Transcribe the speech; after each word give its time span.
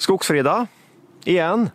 Skogsfredag, 0.00 0.66
igen. 1.24 1.70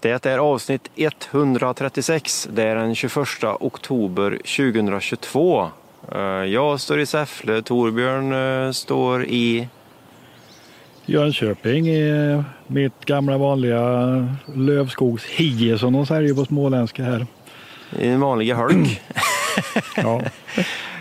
Det 0.00 0.26
är 0.26 0.38
avsnitt 0.38 0.90
136. 0.96 2.48
Det 2.52 2.62
är 2.62 2.76
den 2.76 2.94
21 2.94 3.16
oktober 3.60 4.30
2022. 4.30 5.70
Eh, 6.12 6.20
jag 6.44 6.80
står 6.80 7.00
i 7.00 7.06
Säffle, 7.06 7.62
Torbjörn 7.62 8.32
eh, 8.66 8.72
står 8.72 9.24
i... 9.24 9.68
Jönköping 11.06 11.88
i 11.88 12.42
mitt 12.66 13.04
gamla 13.04 13.38
vanliga 13.38 14.28
lövskogshie 14.54 15.78
som 15.78 15.92
de 15.92 16.06
säger 16.06 16.34
på 16.34 16.44
småländska 16.44 17.04
här. 17.04 17.26
I 17.98 18.08
en 18.08 18.20
vanliga 18.20 18.56
hölk. 18.56 19.02
ja. 19.96 20.22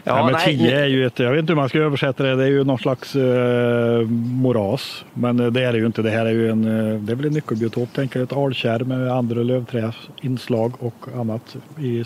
Ja, 0.03 0.17
ja, 0.17 0.23
men 0.23 0.33
nej, 0.33 0.57
tio 0.57 0.79
är 0.79 0.85
ju 0.85 1.05
ett, 1.05 1.19
jag 1.19 1.31
vet 1.31 1.39
inte 1.39 1.53
hur 1.53 1.57
man 1.57 1.69
ska 1.69 1.79
översätta 1.79 2.23
det, 2.23 2.35
det 2.35 2.43
är 2.43 2.47
ju 2.47 2.63
någon 2.63 2.79
slags 2.79 3.15
eh, 3.15 4.01
moras. 4.41 5.05
Men 5.13 5.39
eh, 5.39 5.47
det 5.47 5.63
är 5.63 5.73
det 5.73 5.79
ju 5.79 5.85
inte, 5.85 6.01
det 6.01 6.09
här 6.09 6.25
är 6.25 6.31
ju 6.31 6.49
en, 6.49 6.63
eh, 6.63 6.99
det 6.99 7.11
är 7.11 7.15
väl 7.15 7.25
en 7.25 7.33
nyckelbiotop, 7.33 7.93
tänker 7.93 8.23
ett 8.23 8.33
alkärr 8.33 8.79
med 8.79 9.11
andra 9.11 9.43
lövträinslag 9.43 10.73
och 10.79 11.07
annat 11.15 11.55
i 11.79 12.03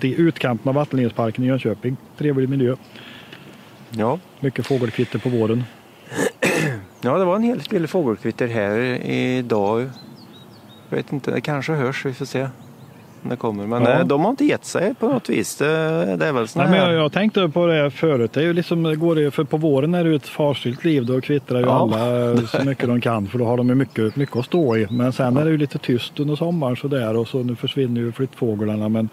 de 0.00 0.14
utkanten 0.14 0.68
av 0.68 0.74
vattenlinjesparken 0.74 1.44
i 1.44 1.46
Jönköping. 1.46 1.96
Trevlig 2.18 2.48
miljö. 2.48 2.76
Ja. 3.90 4.18
Mycket 4.40 4.66
fågelkvitter 4.66 5.18
på 5.18 5.28
våren. 5.28 5.64
Ja, 7.02 7.18
det 7.18 7.24
var 7.24 7.36
en 7.36 7.42
hel 7.42 7.58
del 7.58 7.86
fågelkvitter 7.86 8.48
här 8.48 8.78
idag. 9.10 9.90
Jag 10.88 10.96
vet 10.96 11.12
inte, 11.12 11.30
det 11.30 11.40
kanske 11.40 11.72
hörs, 11.72 12.06
vi 12.06 12.14
får 12.14 12.24
se 12.24 12.48
det 13.22 13.36
kommer. 13.36 13.66
Men 13.66 13.82
ja. 13.82 13.90
Eh, 13.90 14.06
de 14.06 14.20
har 14.20 14.30
inte 14.30 14.44
gett 14.44 14.64
sig 14.64 14.94
på 14.94 15.08
något 15.08 15.28
vis. 15.28 15.56
Det, 15.56 15.66
det 16.16 16.26
är 16.26 16.32
väl 16.32 16.46
Nej, 16.56 16.70
men 16.70 16.74
jag, 16.74 16.92
jag, 16.92 17.12
tänkte 17.12 17.48
på 17.48 17.66
det 17.66 17.90
förut. 17.90 18.32
Det 18.32 18.40
är 18.40 18.44
ju 18.44 18.52
liksom, 18.52 18.98
går 18.98 19.14
det, 19.14 19.30
för 19.30 19.44
på 19.44 19.56
våren 19.56 19.94
är 19.94 20.04
det 20.04 20.14
ett 20.14 20.26
farstilt 20.26 20.84
liv. 20.84 21.06
Då 21.06 21.20
kvittrar 21.20 21.58
ju 21.58 21.64
ja. 21.64 21.72
alla 21.72 22.36
så 22.46 22.64
mycket 22.64 22.88
de 22.88 23.00
kan 23.00 23.28
för 23.28 23.38
då 23.38 23.44
har 23.44 23.56
de 23.56 23.68
ju 23.68 23.74
mycket, 23.74 24.16
mycket 24.16 24.36
att 24.36 24.44
stå 24.44 24.76
i. 24.76 24.86
Men 24.90 25.12
sen 25.12 25.34
ja. 25.34 25.40
är 25.40 25.44
det 25.44 25.50
ju 25.50 25.58
lite 25.58 25.78
tyst 25.78 26.20
under 26.20 26.36
sommaren 26.36 26.76
sådär 26.76 27.16
och 27.16 27.28
så 27.28 27.42
nu 27.42 27.56
försvinner 27.56 28.00
ju 28.00 28.12
flyttfåglarna. 28.12 28.88
Men, 28.88 29.08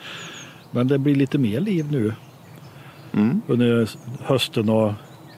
men 0.72 0.88
det 0.88 0.98
blir 0.98 1.16
lite 1.16 1.38
mer 1.38 1.60
liv 1.60 1.92
nu 1.92 2.14
mm. 3.14 3.42
under 3.48 3.90
hösten 4.24 4.70
och 4.70 4.94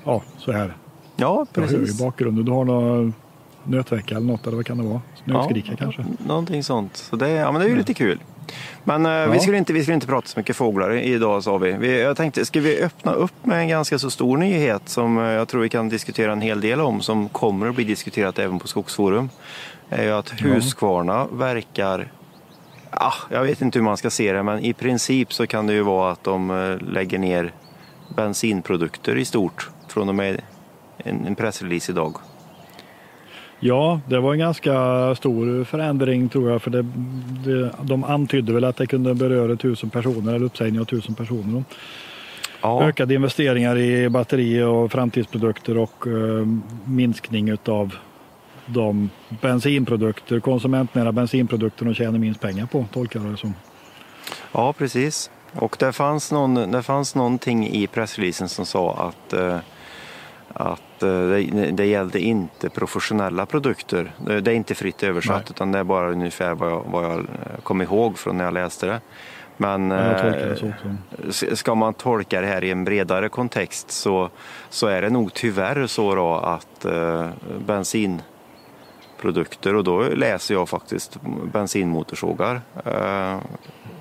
ja, 0.06 0.23
så 0.38 0.52
här. 0.52 0.73
Ja, 1.16 1.45
precis. 1.53 1.72
Jag 1.72 1.80
hör 1.80 1.90
i 1.90 2.06
bakgrunden. 2.06 2.45
Du 2.45 2.52
har 2.52 2.66
någon 2.66 3.14
nötvecka 3.64 4.16
eller 4.16 4.28
något 4.28 4.47
eller 4.47 4.56
vad 4.56 4.66
kan 4.66 4.78
det 4.78 4.84
vara? 4.84 5.02
Snöskrika 5.23 5.72
ja, 5.72 5.78
kanske? 5.78 6.06
Någonting 6.28 6.64
sånt. 6.64 6.97
Så 6.97 7.16
det, 7.16 7.30
ja, 7.30 7.52
men 7.52 7.62
det 7.62 7.67
är 7.67 7.70
ju 7.70 7.78
lite 7.78 7.94
kul. 7.94 8.20
Men 8.83 9.05
eh, 9.05 9.11
ja. 9.11 9.31
vi, 9.31 9.39
skulle 9.39 9.58
inte, 9.58 9.73
vi 9.73 9.81
skulle 9.81 9.95
inte 9.95 10.08
prata 10.08 10.28
så 10.28 10.39
mycket 10.39 10.55
fåglar 10.55 10.92
idag 10.92 11.44
sa 11.44 11.58
vi. 11.58 11.72
vi. 11.72 12.02
Jag 12.02 12.17
tänkte, 12.17 12.45
ska 12.45 12.59
vi 12.59 12.81
öppna 12.81 13.14
upp 13.14 13.45
med 13.45 13.59
en 13.59 13.67
ganska 13.67 14.00
så 14.00 14.09
stor 14.09 14.38
nyhet 14.38 14.81
som 14.89 15.17
eh, 15.17 15.23
jag 15.23 15.47
tror 15.47 15.61
vi 15.61 15.69
kan 15.69 15.89
diskutera 15.89 16.31
en 16.31 16.41
hel 16.41 16.61
del 16.61 16.81
om, 16.81 17.02
som 17.02 17.30
kommer 17.30 17.69
att 17.69 17.75
bli 17.75 17.83
diskuterat 17.83 18.39
även 18.39 18.59
på 18.59 18.67
Skogsforum. 18.67 19.30
är 19.89 20.03
ju 20.03 20.11
att 20.11 20.30
Husqvarna 20.41 21.28
verkar 21.31 22.11
Ja, 22.91 23.14
jag 23.30 23.44
vet 23.44 23.61
inte 23.61 23.80
hur 23.80 23.83
man 23.83 23.97
ska 23.97 24.09
se 24.09 24.33
det, 24.33 24.44
men 24.44 24.59
i 24.59 24.73
princip 24.73 25.34
så 25.34 25.47
kan 25.47 25.67
det 25.67 25.73
ju 25.73 25.81
vara 25.81 26.11
att 26.11 26.23
de 26.23 26.52
eh, 26.52 26.88
lägger 26.88 27.19
ner 27.19 27.53
bensinprodukter 28.16 29.17
i 29.17 29.25
stort 29.25 29.69
från 29.88 30.09
och 30.09 30.16
med 30.16 30.41
en 31.03 31.36
pressrelease 31.36 31.91
idag. 31.91 32.16
Ja, 33.60 34.00
det 34.08 34.20
var 34.20 34.34
en 34.34 34.40
ganska 34.40 34.74
stor 35.16 35.64
förändring 35.64 36.30
tror 36.30 36.52
jag. 36.52 36.62
För 36.62 36.72
det, 36.72 36.86
det, 37.46 37.72
de 37.82 38.04
antydde 38.04 38.54
väl 38.54 38.64
att 38.64 38.78
det 38.78 38.88
kunde 38.88 39.14
beröra 39.14 39.56
tusen 39.56 39.90
personer 39.90 40.36
eller 40.36 40.46
uppsägning 40.46 40.82
av 40.82 40.86
tusen 40.86 41.16
personer. 41.16 41.64
Ja. 42.62 42.84
Ökade 42.84 43.14
investeringar 43.14 43.78
i 43.78 44.10
batteri 44.10 44.64
och 44.64 44.92
framtidsprodukter 44.92 45.78
och 45.78 46.08
uh, 46.08 46.48
minskning 46.86 47.58
av 47.66 47.96
de 48.66 49.10
bensinprodukter, 49.42 50.40
konsumentnära 50.40 51.12
bensinprodukter 51.12 51.86
de 51.86 51.94
tjänar 51.94 52.20
minst 52.20 52.42
pengar 52.42 52.66
på, 52.66 52.86
tolkar 52.94 53.20
jag 53.20 53.32
det 53.32 53.38
som. 53.38 53.54
Ja, 54.52 54.74
precis. 54.74 55.31
Och 55.53 55.75
det 55.80 55.92
fanns, 55.92 56.31
någon, 56.31 56.72
det 56.72 56.84
fanns 56.84 57.16
någonting 57.16 57.68
i 57.68 57.88
pressreleasen 57.88 58.50
som 58.50 58.66
sa 58.66 58.94
att 58.94 59.34
uh, 59.34 59.58
att 60.54 61.04
eh, 61.04 61.10
det, 61.10 61.72
det 61.72 61.86
gällde 61.86 62.20
inte 62.20 62.70
professionella 62.70 63.46
produkter. 63.46 64.12
Det, 64.26 64.42
det 64.42 64.52
är 64.52 64.56
inte 64.56 64.76
fritt 64.76 65.04
översatt 65.04 65.36
Nej. 65.36 65.46
utan 65.50 65.72
det 65.72 65.80
är 65.80 65.84
bara 65.84 66.12
ungefär 66.12 66.54
vad 66.54 66.72
jag, 66.72 66.84
vad 66.92 67.04
jag 67.04 67.20
eh, 67.20 67.26
kom 67.64 67.82
ihåg 67.82 68.18
från 68.18 68.38
när 68.38 68.44
jag 68.44 68.54
läste 68.54 68.86
det. 68.86 69.02
Men 69.62 69.92
eh, 69.92 70.56
ska 71.54 71.76
man 71.76 71.94
tolka 71.94 72.42
det 72.42 72.48
här 72.48 72.64
i 72.64 72.72
en 72.72 72.84
bredare 72.84 73.30
kontext 73.30 73.92
så, 73.92 74.30
så 74.70 74.88
är 74.88 75.02
det 75.02 75.10
nog 75.10 75.34
tyvärr 75.34 75.88
så 75.88 76.16
då 76.16 76.34
att 76.34 76.86
eh, 76.86 77.30
bensinprodukter, 77.66 79.76
och 79.76 79.84
då 79.84 80.02
läser 80.02 80.54
jag 80.54 80.70
faktiskt 80.70 81.18
bensinmotorsågar, 81.54 82.62
eh, 82.86 83.38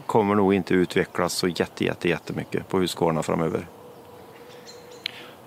kommer 0.07 0.35
nog 0.35 0.55
inte 0.55 0.75
utvecklas 0.75 1.33
så 1.33 1.49
jätte, 1.49 1.85
jätte, 1.85 2.09
jättemycket 2.09 2.69
på 2.69 2.79
Husqvarna 2.79 3.23
framöver. 3.23 3.67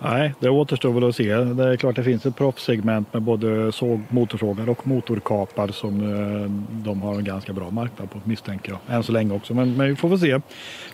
Nej, 0.03 0.33
det 0.39 0.49
återstår 0.49 0.93
väl 0.93 1.09
att 1.09 1.15
se. 1.15 1.35
Det 1.35 1.63
är 1.63 1.75
klart 1.75 1.95
det 1.95 2.03
finns 2.03 2.25
ett 2.25 2.35
proffssegment 2.35 3.13
med 3.13 3.21
både 3.21 3.71
såg, 3.71 4.01
motorsågar 4.09 4.69
och 4.69 4.87
motorkapar 4.87 5.67
som 5.67 6.01
eh, 6.01 6.51
de 6.83 7.01
har 7.01 7.15
en 7.15 7.23
ganska 7.23 7.53
bra 7.53 7.69
marknad 7.69 8.11
på 8.11 8.21
misstänker 8.23 8.71
jag. 8.71 8.95
Än 8.95 9.03
så 9.03 9.11
länge 9.11 9.33
också. 9.33 9.53
Men, 9.53 9.77
men 9.77 9.87
vi 9.87 9.95
får 9.95 10.09
väl 10.09 10.19
se 10.19 10.39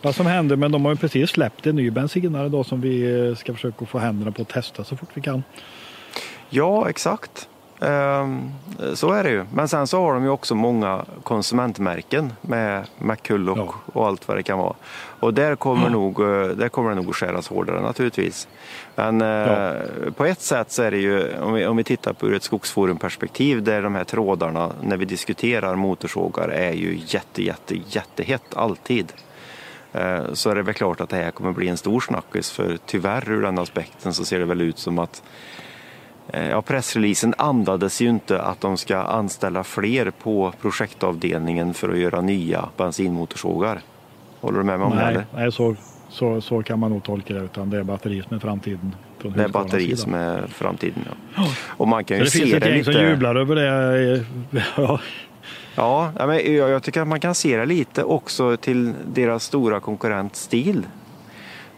vad 0.01 0.15
som 0.15 0.25
händer. 0.25 0.55
Men 0.55 0.71
de 0.71 0.85
har 0.85 0.91
ju 0.91 0.97
precis 0.97 1.29
släppt 1.29 1.67
en 1.67 1.75
ny 1.75 1.91
bensinare 1.91 2.49
då 2.49 2.63
som 2.63 2.81
vi 2.81 3.27
eh, 3.27 3.35
ska 3.35 3.53
försöka 3.53 3.85
få 3.85 3.97
händerna 3.97 4.31
på 4.31 4.41
att 4.41 4.49
testa 4.49 4.83
så 4.83 4.97
fort 4.97 5.09
vi 5.13 5.21
kan. 5.21 5.43
Ja, 6.49 6.89
exakt. 6.89 7.49
Ehm, 7.81 8.51
så 8.93 9.11
är 9.11 9.23
det 9.23 9.29
ju. 9.29 9.45
Men 9.53 9.67
sen 9.67 9.87
så 9.87 10.01
har 10.01 10.13
de 10.13 10.23
ju 10.23 10.29
också 10.29 10.55
många 10.55 11.05
konsumentmärken 11.23 12.33
med 12.41 12.87
McCulloch 12.97 13.57
ja. 13.57 13.73
och 13.93 14.07
allt 14.07 14.27
vad 14.27 14.37
det 14.37 14.43
kan 14.43 14.57
vara. 14.57 14.73
Och 15.19 15.33
där 15.33 15.55
kommer, 15.55 15.83
ja. 15.83 15.89
nog, 15.89 16.19
eh, 16.19 16.47
där 16.47 16.69
kommer 16.69 16.89
det 16.89 16.95
nog 16.95 17.09
att 17.09 17.15
skäras 17.15 17.47
hårdare 17.47 17.81
naturligtvis. 17.81 18.47
Men 18.95 19.21
eh, 19.21 19.27
ja. 19.27 19.75
på 20.15 20.25
ett 20.25 20.41
sätt 20.41 20.71
så 20.71 20.83
är 20.83 20.91
det 20.91 20.97
ju, 20.97 21.39
om 21.39 21.53
vi, 21.53 21.65
om 21.65 21.77
vi 21.77 21.83
tittar 21.83 22.13
på 22.13 22.27
ur 22.27 22.33
ett 22.33 22.43
skogsforumperspektiv, 22.43 23.63
där 23.63 23.81
de 23.81 23.95
här 23.95 24.03
trådarna 24.03 24.71
när 24.81 24.97
vi 24.97 25.05
diskuterar 25.05 25.75
motorsågar 25.75 26.47
är 26.49 26.73
ju 26.73 26.99
jätte, 27.05 27.43
jätte, 27.43 27.75
jättehett 27.87 28.55
alltid. 28.55 29.13
Eh, 29.93 30.33
så 30.33 30.49
är 30.49 30.55
det 30.55 30.61
väl 30.61 30.73
klart 30.73 31.01
att 31.01 31.09
det 31.09 31.15
här 31.15 31.31
kommer 31.31 31.51
bli 31.51 31.67
en 31.67 31.77
stor 31.77 31.99
snackis 31.99 32.51
för 32.51 32.77
tyvärr 32.85 33.31
ur 33.31 33.41
den 33.41 33.59
aspekten 33.59 34.13
så 34.13 34.25
ser 34.25 34.39
det 34.39 34.45
väl 34.45 34.61
ut 34.61 34.79
som 34.79 34.99
att 34.99 35.23
ja, 36.33 36.61
pressreleasen 36.61 37.33
andades 37.37 38.01
ju 38.01 38.09
inte 38.09 38.41
att 38.41 38.61
de 38.61 38.77
ska 38.77 38.97
anställa 38.97 39.63
fler 39.63 40.11
på 40.11 40.53
projektavdelningen 40.61 41.73
för 41.73 41.89
att 41.89 41.97
göra 41.97 42.21
nya 42.21 42.69
bensinmotorsågar. 42.77 43.81
Håller 44.41 44.57
du 44.57 44.63
med 44.63 44.79
mig 44.79 44.87
om 44.87 44.95
nej, 44.95 45.13
det? 45.13 45.25
Nej, 45.35 45.51
så, 45.51 45.75
så, 46.09 46.41
så 46.41 46.63
kan 46.63 46.79
man 46.79 46.91
nog 46.91 47.03
tolka 47.03 47.33
det. 47.33 47.39
Utan 47.39 47.69
det 47.69 47.77
är 47.77 47.83
batteri 47.83 48.23
som 48.27 48.35
är 48.35 48.39
framtiden. 48.39 48.95
det 49.21 49.43
är 49.43 49.47
batteri 49.47 49.95
som 49.95 50.13
är 50.13 50.47
framtiden, 50.47 51.03
ja. 51.35 51.47
Och 51.67 51.87
man 51.87 52.03
kan 52.03 52.17
ju 52.17 52.23
det 52.23 52.29
se 52.29 52.39
finns 52.39 52.53
ett 52.53 52.65
gäng 52.65 52.83
som 52.83 52.93
jublar 52.93 53.35
över 53.35 53.55
det. 53.55 54.25
Ja. 54.77 54.99
Ja, 55.75 56.11
men 56.17 56.55
jag 56.55 56.83
tycker 56.83 57.01
att 57.01 57.07
man 57.07 57.19
kan 57.19 57.35
se 57.35 57.57
det 57.57 57.65
lite 57.65 58.03
också 58.03 58.57
till 58.57 58.93
deras 59.13 59.43
stora 59.43 59.79
konkurrent 59.79 60.35
Stil 60.35 60.85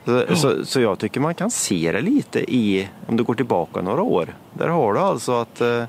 så, 0.10 0.36
så, 0.36 0.66
så, 0.66 0.82
jag 0.82 1.00
tycker 1.00 1.20
man 1.20 1.36
kan 1.36 1.52
se 1.52 1.92
det 1.92 2.02
lite 2.02 2.56
i, 2.56 2.90
om 3.08 3.18
du 3.18 3.24
går 3.24 3.34
tillbaka 3.34 3.82
några 3.82 4.02
år. 4.02 4.36
Där 4.54 4.68
har 4.68 4.94
du 4.94 5.00
alltså 5.00 5.32
att 5.32 5.62
eh, 5.62 5.84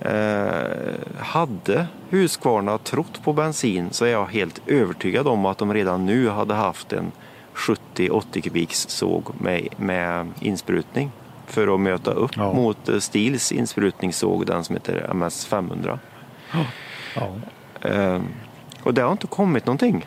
eh 0.00 0.94
hade 1.18 1.86
Husqvarna 2.10 2.78
trott 2.78 3.20
på 3.24 3.32
bensin 3.32 3.88
så 3.90 4.04
är 4.04 4.08
jag 4.08 4.26
helt 4.26 4.60
övertygad 4.66 5.28
om 5.28 5.46
att 5.46 5.58
de 5.58 5.74
redan 5.74 6.06
nu 6.06 6.28
hade 6.28 6.54
haft 6.54 6.92
en 6.92 7.12
70-80 7.54 8.40
kubiks 8.40 8.88
såg 8.88 9.24
med, 9.40 9.68
med 9.76 10.32
insprutning 10.40 11.10
för 11.46 11.74
att 11.74 11.80
möta 11.80 12.10
upp 12.10 12.36
ja. 12.36 12.52
mot 12.52 12.88
eh, 12.88 12.98
Stils 12.98 13.52
insprutningssåg, 13.52 14.46
den 14.46 14.64
som 14.64 14.76
heter 14.76 15.10
MS 15.10 15.46
500. 15.46 15.98
Ja. 17.14 17.28
Eh, 17.88 18.20
och 18.82 18.94
det 18.94 19.02
har 19.02 19.12
inte 19.12 19.26
kommit 19.26 19.66
någonting. 19.66 20.06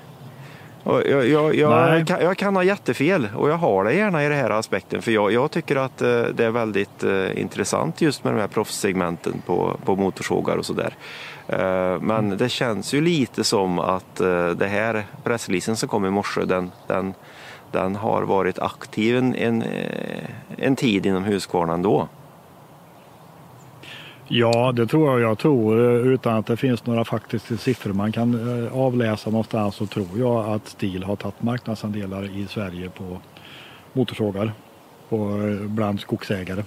Jag, 0.84 1.28
jag, 1.28 1.56
jag, 1.56 2.08
kan, 2.08 2.22
jag, 2.22 2.38
kan, 2.38 2.56
ha 2.56 2.64
jättefel 2.64 3.28
och 3.36 3.50
jag 3.50 3.58
har 3.58 3.84
det 3.84 3.94
gärna 3.94 4.26
i 4.26 4.30
den 4.30 4.38
här 4.38 4.50
aspekten 4.50 5.02
för 5.02 5.12
jag, 5.12 5.52
tycker 5.52 5.76
att 5.76 6.02
eh, 6.02 6.24
det 6.24 6.46
är 6.46 6.52
väldigt 6.52 7.04
eh, 7.04 7.42
intressant 7.42 8.02
just 8.02 8.24
med 8.24 8.34
de 8.34 8.40
här 8.40 8.48
proffssegmenten 8.48 9.42
på, 9.46 9.78
på 9.86 9.96
motorsågar 9.96 10.58
och 10.58 10.66
sådär. 10.66 10.96
Eh, 11.48 12.02
men 12.02 12.26
mm. 12.26 12.38
det 12.38 12.50
känns 12.50 12.94
ju 12.94 13.02
lite 13.02 13.44
som 13.44 13.80
att 13.80 14.16
det 14.56 14.68
här 14.68 15.06
pressreleasen 15.24 15.76
som 15.76 15.90
kom 15.90 16.06
i 16.06 16.10
morse 16.10 16.46
den, 16.46 16.72
den, 16.88 17.14
den 17.72 17.96
har 17.96 18.22
varit 18.22 18.60
aktiv 18.60 19.18
en, 19.18 19.36
en, 19.36 19.64
en 20.58 20.76
tid 20.76 21.06
inom 21.06 21.24
Husqvarna 21.24 21.74
ändå. 21.74 22.08
Ja, 24.34 24.72
det 24.72 24.88
tror 24.88 25.12
jag. 25.12 25.30
Jag 25.30 25.38
tror 25.38 25.80
utan 26.14 26.38
att 26.38 26.46
det 26.46 26.58
finns 26.58 26.86
några 26.86 27.06
faktiska 27.06 27.58
siffror 27.58 27.94
man 27.94 28.12
kan 28.12 28.64
eh, 28.66 28.78
avläsa 28.78 29.30
någonstans 29.30 29.76
så 29.76 29.86
tror 29.86 30.08
jag 30.16 30.50
att 30.50 30.68
STIL 30.68 31.04
har 31.04 31.16
tagit 31.16 31.44
marknadsandelar 31.44 32.38
i 32.38 32.48
Sverige 32.48 32.90
på 32.90 33.20
motorsågar 33.94 34.54
på, 35.10 35.18
eh, 35.18 35.68
bland 35.68 36.00
skogsägare. 36.00 36.64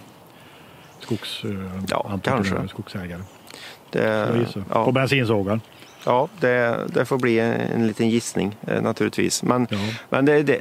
Skogs, 0.98 1.42
ja, 1.88 2.18
kanske. 2.22 2.68
skogsägare. 2.68 3.22
Det, 3.90 4.36
ja. 4.70 4.84
På 4.84 4.92
bensinsågar? 4.92 5.60
Ja, 6.06 6.28
det, 6.40 6.86
det, 6.88 7.04
får 7.04 7.18
bli 7.18 7.38
en, 7.38 7.52
en 7.52 7.86
liten 7.86 8.08
gissning 8.08 8.56
eh, 8.66 8.82
naturligtvis. 8.82 9.42
Men, 9.42 9.66
ja. 9.70 9.78
men 10.08 10.24
det, 10.24 10.42
det, 10.42 10.58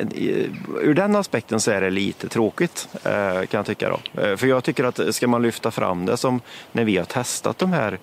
ur 0.81 0.93
den 0.93 1.15
aspekten 1.15 1.59
så 1.59 1.71
är 1.71 1.81
det 1.81 1.89
lite 1.89 2.27
tråkigt 2.27 2.87
eh, 3.03 3.33
kan 3.33 3.57
jag 3.57 3.65
tycka. 3.65 3.89
Då. 3.89 4.21
Eh, 4.21 4.35
för 4.35 4.47
jag 4.47 4.63
tycker 4.63 4.83
att 4.83 5.15
ska 5.15 5.27
man 5.27 5.41
lyfta 5.41 5.71
fram 5.71 6.05
det 6.05 6.17
som 6.17 6.41
när 6.71 6.83
vi 6.83 6.97
har 6.97 7.05
testat 7.05 7.57
de 7.57 7.73
här 7.73 7.99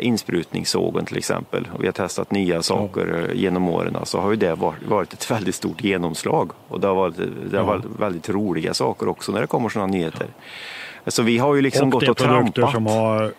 insprutningssågen 0.00 1.06
till 1.06 1.16
exempel 1.18 1.68
och 1.72 1.82
vi 1.82 1.86
har 1.86 1.92
testat 1.92 2.30
nya 2.30 2.62
saker 2.62 3.26
ja. 3.28 3.34
genom 3.34 3.68
åren 3.68 3.96
så 4.04 4.20
har 4.20 4.30
ju 4.30 4.36
det 4.36 4.54
varit, 4.54 5.12
ett 5.12 5.30
väldigt 5.30 5.54
stort 5.54 5.84
genomslag 5.84 6.50
och 6.68 6.80
det 6.80 6.86
har 6.86 6.94
varit, 6.94 7.14
det 7.50 7.58
har 7.58 7.64
varit 7.64 7.84
väldigt 7.98 8.28
roliga 8.28 8.74
saker 8.74 9.08
också 9.08 9.32
när 9.32 9.40
det 9.40 9.46
kommer 9.46 9.68
sådana 9.68 9.92
nyheter. 9.92 10.26
Så 11.06 11.22
vi 11.22 11.38
har 11.38 11.54
ju 11.54 11.62
liksom 11.62 11.88
och 11.88 11.92
gått 11.92 12.08
och 12.08 12.16
trampat. 12.16 12.72
Som 12.72 12.86
har 12.86 13.32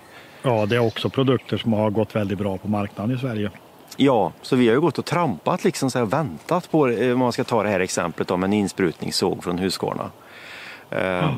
Ja, 0.48 0.66
det 0.66 0.76
är 0.76 0.80
också 0.88 1.10
produkter 1.10 1.58
som 1.58 1.74
har 1.74 1.90
gått 1.90 2.16
väldigt 2.16 2.38
bra 2.38 2.58
på 2.58 2.68
marknaden 2.68 3.16
i 3.16 3.20
Sverige. 3.20 3.52
Ja, 3.98 4.32
så 4.42 4.56
vi 4.56 4.68
har 4.68 4.76
ju 4.76 4.82
gått 4.82 4.98
och 4.98 5.06
trampat 5.06 5.64
liksom 5.64 5.92
så 5.92 6.00
här, 6.00 6.06
väntat 6.06 6.72
på, 6.72 6.88
eh, 6.88 7.14
om 7.14 7.20
man 7.20 7.32
ska 7.32 7.44
ta 7.44 7.64
det 7.64 7.70
här 7.70 7.80
exemplet 7.80 8.32
om 8.32 8.44
en 8.44 8.54
insprutningssåg 8.54 9.44
från 9.44 9.58
Husqvarna. 9.58 10.10
Mm. 10.90 11.36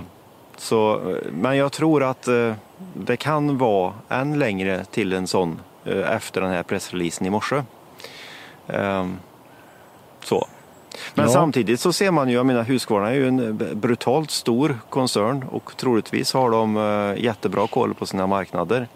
Så, 0.57 1.01
men 1.31 1.57
jag 1.57 1.71
tror 1.71 2.03
att 2.03 2.27
eh, 2.27 2.53
det 2.93 3.17
kan 3.17 3.57
vara 3.57 3.93
än 4.09 4.39
längre 4.39 4.85
till 4.85 5.13
en 5.13 5.27
sån 5.27 5.59
efter 5.85 6.41
den 6.41 6.51
här 6.51 6.63
pressreleasen 6.63 7.27
i 7.27 7.29
morse. 7.29 7.63
Så. 10.23 10.47
Men 11.13 11.25
ja. 11.25 11.31
samtidigt 11.31 11.79
så 11.79 11.93
ser 11.93 12.11
man 12.11 12.29
ju, 12.29 12.35
jag 12.35 12.45
menar 12.45 12.63
Husqvarna 12.63 13.09
är 13.09 13.13
ju 13.13 13.27
en 13.27 13.57
brutalt 13.73 14.31
stor 14.31 14.79
koncern 14.89 15.43
och 15.43 15.77
troligtvis 15.77 16.33
har 16.33 16.51
de 16.51 16.77
eh, 16.77 17.23
jättebra 17.23 17.67
koll 17.67 17.93
på 17.93 18.05
sina 18.05 18.27
marknader. 18.27 18.87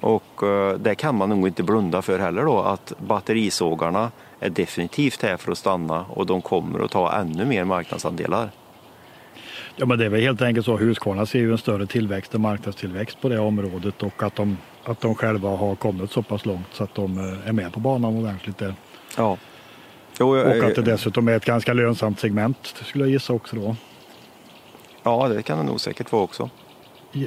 Och 0.00 0.42
eh, 0.42 0.74
det 0.74 0.94
kan 0.94 1.14
man 1.14 1.28
nog 1.28 1.46
inte 1.46 1.62
blunda 1.62 2.02
för 2.02 2.18
heller 2.18 2.44
då 2.44 2.60
att 2.60 2.92
batterisågarna 2.98 4.10
är 4.40 4.50
definitivt 4.50 5.22
här 5.22 5.36
för 5.36 5.52
att 5.52 5.58
stanna 5.58 6.04
och 6.08 6.26
de 6.26 6.42
kommer 6.42 6.84
att 6.84 6.90
ta 6.90 7.12
ännu 7.12 7.44
mer 7.44 7.64
marknadsandelar. 7.64 8.50
Ja 9.76 9.86
men 9.86 9.98
det 9.98 10.04
är 10.04 10.08
väl 10.08 10.20
helt 10.20 10.42
enkelt 10.42 10.66
så 10.66 10.76
Husqvarna 10.76 11.26
ser 11.26 11.38
ju 11.38 11.52
en 11.52 11.58
större 11.58 11.86
tillväxt 11.86 12.34
och 12.34 12.40
marknadstillväxt 12.40 13.20
på 13.20 13.28
det 13.28 13.38
området 13.38 14.02
och 14.02 14.22
att 14.22 14.36
de, 14.36 14.58
att 14.84 15.00
de 15.00 15.14
själva 15.14 15.48
har 15.48 15.74
kommit 15.74 16.10
så 16.10 16.22
pass 16.22 16.46
långt 16.46 16.66
så 16.72 16.84
att 16.84 16.94
de 16.94 17.18
eh, 17.18 17.48
är 17.48 17.52
med 17.52 17.72
på 17.72 17.80
banan 17.80 18.16
ordentligt 18.16 18.58
där. 18.58 18.74
Ja. 19.16 19.36
Jo, 20.20 20.36
jag, 20.36 20.46
och 20.46 20.64
att 20.64 20.74
det 20.74 20.82
dessutom 20.82 21.28
är 21.28 21.32
ett 21.32 21.44
ganska 21.44 21.72
lönsamt 21.72 22.20
segment 22.20 22.74
skulle 22.84 23.04
jag 23.04 23.10
gissa 23.10 23.32
också 23.32 23.56
då. 23.56 23.76
Ja, 25.02 25.28
det 25.28 25.42
kan 25.42 25.58
det 25.58 25.64
nog 25.64 25.80
säkert 25.80 26.12
vara 26.12 26.22
också. 26.22 26.50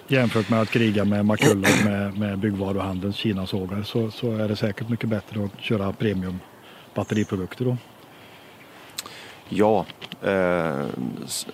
Jämfört 0.08 0.50
med 0.50 0.62
att 0.62 0.70
kriga 0.70 1.06
med 1.06 1.26
Makulla 1.26 1.68
med, 1.86 2.18
med 2.18 2.40
byggvaruhandelns 2.40 3.16
Kinasågar 3.16 3.84
så, 3.84 4.12
så 4.12 4.36
är 4.36 4.48
det 4.48 4.56
säkert 4.56 4.90
mycket 4.90 5.10
bättre 5.10 5.46
att 5.46 5.62
köra 5.62 5.94
premium 5.94 6.40
batteriprodukter 6.96 7.66
då. 7.66 7.78
Ja, 9.50 9.86
eh, 10.22 10.86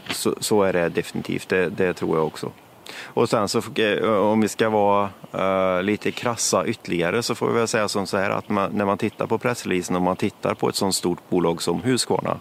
så, 0.10 0.36
så, 0.40 0.64
är 0.64 0.74
det 0.74 0.90
definitivt. 0.90 1.50
Det, 1.50 1.70
det 1.70 1.94
tror 1.94 2.18
jag 2.18 2.28
också. 2.28 2.52
Och 2.98 3.30
sen 3.30 3.48
så 3.48 3.62
eh, 3.76 4.10
om 4.10 4.42
vi 4.42 4.48
ska 4.48 4.70
vara 4.70 5.10
uh, 5.36 5.84
lite 5.84 6.12
krassa 6.12 6.66
ytterligare 6.66 7.24
så 7.24 7.36
får 7.36 7.48
vi 7.48 7.54
väl 7.54 7.68
säga 7.68 7.88
som 7.88 8.08
så 8.08 8.18
här 8.18 8.30
att 8.30 8.50
man, 8.50 8.72
när 8.74 8.86
man 8.86 8.98
tittar 8.98 9.28
på 9.28 9.38
pressreleasen 9.38 9.96
och 9.96 10.02
man 10.02 10.16
tittar 10.16 10.54
på 10.54 10.70
ett 10.70 10.76
sådant 10.76 10.96
stort 10.96 11.30
bolag 11.30 11.62
som 11.62 11.84
Husqvarna 11.84 12.40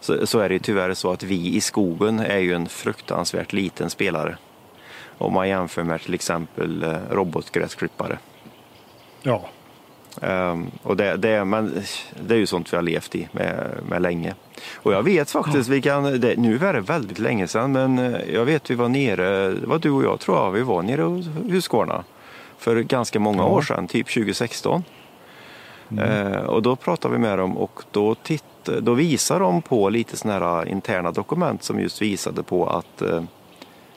så, 0.00 0.26
så, 0.26 0.38
är 0.38 0.48
det 0.48 0.58
tyvärr 0.58 0.94
så 0.94 1.12
att 1.12 1.22
vi 1.22 1.56
i 1.56 1.60
skogen 1.60 2.20
är 2.20 2.38
ju 2.38 2.54
en 2.54 2.68
fruktansvärt 2.68 3.52
liten 3.52 3.90
spelare. 3.90 4.36
Om 5.18 5.32
man 5.32 5.48
jämför 5.48 5.82
med 5.82 6.00
till 6.00 6.14
exempel 6.14 6.84
uh, 6.84 6.96
robotgräsklippare. 7.10 8.18
Ja, 9.22 9.48
Um, 10.22 10.70
och 10.82 10.96
det, 10.96 11.16
det, 11.16 11.44
men 11.44 11.82
det 12.26 12.34
är 12.34 12.38
ju 12.38 12.46
sånt 12.46 12.72
vi 12.72 12.76
har 12.76 12.82
levt 12.82 13.14
i 13.14 13.28
med, 13.32 13.78
med 13.88 14.02
länge. 14.02 14.34
Och 14.74 14.92
jag 14.92 15.02
vet 15.02 15.30
faktiskt, 15.30 15.68
vi 15.68 15.82
kan, 15.82 16.20
det, 16.20 16.36
nu 16.36 16.58
är 16.66 16.72
det 16.72 16.80
väldigt 16.80 17.18
länge 17.18 17.48
sedan, 17.48 17.72
men 17.72 17.98
eh, 17.98 18.34
jag 18.34 18.44
vet 18.44 18.70
vi 18.70 18.74
var 18.74 18.88
nere, 18.88 19.50
det 19.50 19.66
var 19.66 19.78
du 19.78 19.90
och 19.90 20.04
jag 20.04 20.20
tror 20.20 20.36
jag, 20.36 20.50
vi 20.50 20.62
var 20.62 20.82
nere 20.82 21.02
hos 21.02 21.26
Husqvarna 21.48 22.04
för 22.58 22.80
ganska 22.80 23.20
många 23.20 23.44
år 23.44 23.62
sedan, 23.62 23.88
typ 23.88 24.14
2016. 24.14 24.84
Mm. 25.90 26.32
Uh, 26.32 26.38
och 26.38 26.62
då 26.62 26.76
pratade 26.76 27.14
vi 27.14 27.20
med 27.20 27.38
dem 27.38 27.56
och 27.56 27.82
då, 27.90 28.14
titt, 28.14 28.44
då 28.80 28.94
visade 28.94 29.40
de 29.40 29.62
på 29.62 29.88
lite 29.88 30.16
sådana 30.16 30.46
här 30.46 30.68
interna 30.68 31.12
dokument 31.12 31.62
som 31.62 31.80
just 31.80 32.02
visade 32.02 32.42
på 32.42 32.66
att 32.66 33.02
uh, 33.02 33.22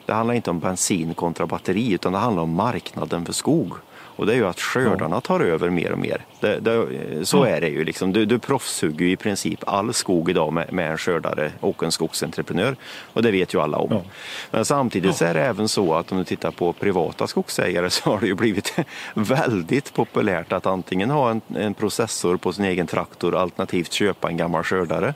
det 0.07 0.13
handlar 0.13 0.33
inte 0.33 0.50
om 0.50 0.59
bensin 0.59 1.13
kontra 1.13 1.45
batteri 1.45 1.92
utan 1.92 2.12
det 2.12 2.18
handlar 2.18 2.44
om 2.44 2.54
marknaden 2.54 3.25
för 3.25 3.33
skog. 3.33 3.74
Och 4.18 4.25
det 4.25 4.33
är 4.33 4.36
ju 4.36 4.48
att 4.48 4.59
skördarna 4.59 5.21
tar 5.21 5.39
över 5.39 5.69
mer 5.69 5.92
och 5.92 6.00
mer. 6.00 6.25
Det, 6.39 6.59
det, 6.59 7.25
så 7.25 7.44
är 7.44 7.62
det 7.62 7.68
ju. 7.68 7.83
Liksom. 7.83 8.13
Du, 8.13 8.25
du 8.25 8.39
proffshugger 8.39 9.06
ju 9.06 9.12
i 9.12 9.15
princip 9.15 9.59
all 9.68 9.94
skog 9.94 10.30
idag 10.30 10.54
med, 10.54 10.74
med 10.74 10.92
en 10.92 10.98
skördare 10.98 11.51
och 11.59 11.83
en 11.83 11.92
skogsentreprenör. 11.92 12.75
Och 13.13 13.24
det 13.24 13.31
vet 13.31 13.54
ju 13.54 13.62
alla 13.62 13.77
om. 13.77 13.92
Ja. 13.92 14.01
Men 14.51 14.65
samtidigt 14.65 15.15
så 15.15 15.25
är 15.25 15.33
det 15.33 15.42
även 15.42 15.68
så 15.68 15.94
att 15.94 16.12
om 16.12 16.18
du 16.18 16.24
tittar 16.24 16.51
på 16.51 16.74
privata 16.74 17.27
skogsägare 17.27 17.89
så 17.89 18.10
har 18.10 18.19
det 18.19 18.27
ju 18.27 18.36
blivit 18.36 18.75
väldigt 19.13 19.94
populärt 19.94 20.53
att 20.53 20.65
antingen 20.65 21.10
ha 21.10 21.31
en, 21.31 21.42
en 21.56 21.74
processor 21.74 22.38
på 22.38 22.53
sin 22.53 22.65
egen 22.65 22.88
traktor 22.88 23.36
alternativt 23.36 23.94
köpa 23.94 24.30
en 24.30 24.38
gammal 24.38 24.63
skördare. 24.63 25.13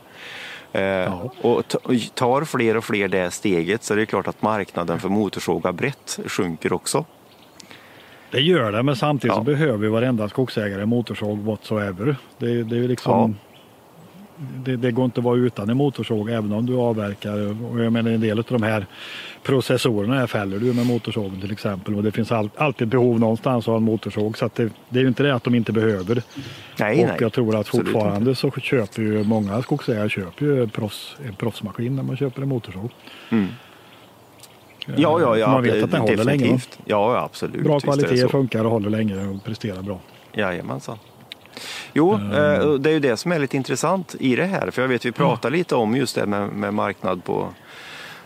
Eh, 0.74 0.82
ja. 0.82 1.32
Och 1.42 1.76
tar 2.14 2.46
fler 2.46 2.78
och 2.78 2.84
fler 2.84 3.08
det 3.08 3.32
steget 3.32 3.84
så 3.84 3.94
är 3.94 3.98
det 3.98 4.06
klart 4.06 4.28
att 4.28 4.42
marknaden 4.42 5.00
för 5.00 5.10
motorsågar 5.10 5.72
brett 5.72 6.20
sjunker 6.26 6.74
också. 6.74 7.06
Det 8.32 8.42
gör 8.42 8.72
det, 8.72 8.84
men 8.84 8.96
samtidigt 8.96 9.36
ja. 9.36 9.40
så 9.40 9.44
behöver 9.44 9.84
ju 9.84 9.90
varenda 9.90 10.30
skogsägare 10.30 10.86
motorsåg 10.86 11.40
whatsoever. 11.40 12.16
Det, 12.38 12.64
det 12.64 12.78
är 12.78 12.88
liksom 12.88 13.38
ja. 13.42 13.51
Det, 14.64 14.76
det, 14.76 14.92
går 14.92 15.06
inte 15.06 15.20
att 15.20 15.24
vara 15.24 15.38
utan 15.38 15.70
en 15.70 15.78
motorsåg 15.78 16.30
även 16.30 16.52
om 16.52 16.66
du 16.66 16.76
avverkar. 16.76 17.64
Och 17.72 17.84
jag 17.84 17.94
menar 17.94 18.12
en 18.12 18.22
del 18.22 18.40
av 18.40 18.46
de 18.48 18.64
här 18.64 18.86
processorerna 19.44 20.16
här 20.16 20.28
fäller 20.28 20.60
du 20.60 20.74
med 20.74 20.86
motorsågen 20.86 21.42
till 21.42 21.52
exempel. 21.52 21.96
Och 21.96 22.04
det 22.04 22.12
finns 22.12 22.32
all, 22.32 22.50
alltid 22.58 22.88
behov 22.88 23.20
någonstans 23.20 23.68
av 23.68 23.78
en 23.78 23.84
motorsåg. 23.84 24.38
Så 24.38 24.50
det, 24.56 24.70
det, 24.90 25.00
är 25.00 25.02
ju 25.02 25.08
inte 25.08 25.24
det 25.24 25.36
att 25.36 25.44
de 25.44 25.56
inte 25.56 25.72
behöver. 25.72 26.24
Nej, 26.80 27.02
och 27.02 27.08
nej. 27.08 27.18
jag 27.20 27.34
tror 27.34 27.56
att 27.56 27.68
fortfarande 27.68 28.36
så 28.36 28.52
köper 28.52 29.02
ju 29.02 29.24
många 29.24 29.62
skogsägare 29.62 30.10
köper 30.10 30.46
ju 30.46 30.68
proffs, 30.68 31.18
en 31.28 31.36
proffsmaskin 31.36 31.96
när 31.96 32.04
man 32.04 32.18
köper 32.18 32.42
en 32.42 32.48
motorsåg. 32.48 32.92
Mm. 33.30 33.48
Ja, 34.86 35.22
ja, 35.22 35.38
ja. 35.38 35.52
Man 35.52 35.64
vet 35.64 35.84
att 35.84 35.92
den 35.92 36.02
håller 36.02 36.24
länge. 36.24 36.60
Ja, 36.86 37.20
absolut. 37.20 37.64
Bra 37.64 37.80
kvalitet, 37.80 38.28
funkar 38.28 38.66
och 38.66 38.72
håller 38.72 38.90
länge 38.90 39.28
och 39.28 39.44
presterar 39.44 39.82
bra. 39.82 40.00
Jajamensan. 40.34 40.98
Jo, 41.94 42.14
mm. 42.14 42.82
det 42.82 42.90
är 42.90 42.94
ju 42.94 43.00
det 43.00 43.18
som 43.18 43.32
är 43.32 43.40
lite 43.40 43.58
intressant 43.58 44.16
i 44.20 44.36
det 44.36 44.46
här. 44.46 44.72
För 44.72 44.82
jag 44.82 44.90
vet 44.90 45.06
vi 45.06 45.12
pratar 45.12 45.50
mm. 45.50 45.58
lite 45.58 45.76
om 45.76 45.96
just 45.96 46.16
det 46.16 46.26
med, 46.26 46.50
med 46.50 46.74
marknad 46.74 47.24
på 47.24 47.48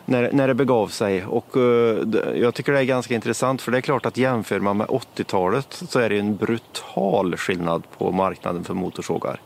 när, 0.06 0.32
när 0.32 0.48
det 0.48 0.54
begav 0.54 0.88
sig. 0.88 1.26
Och 1.26 1.58
uh, 1.58 2.04
jag 2.36 2.54
tycker 2.54 2.72
det 2.72 2.80
är 2.80 2.84
ganska 2.84 3.16
intressant 3.16 3.62
för 3.62 3.72
det 3.72 3.78
är 3.78 3.82
klart 3.82 4.06
att 4.06 4.18
jämför 4.18 4.60
man 4.60 4.78
med 4.78 4.88
80-talet 4.88 5.84
så 5.90 6.00
är 6.00 6.10
det 6.10 6.20
en 6.20 6.36
brutal 6.36 7.38
skillnad 7.38 7.84
på 7.98 8.12
marknaden 8.12 8.64
för 8.64 8.74
motorsågar. 8.74 9.40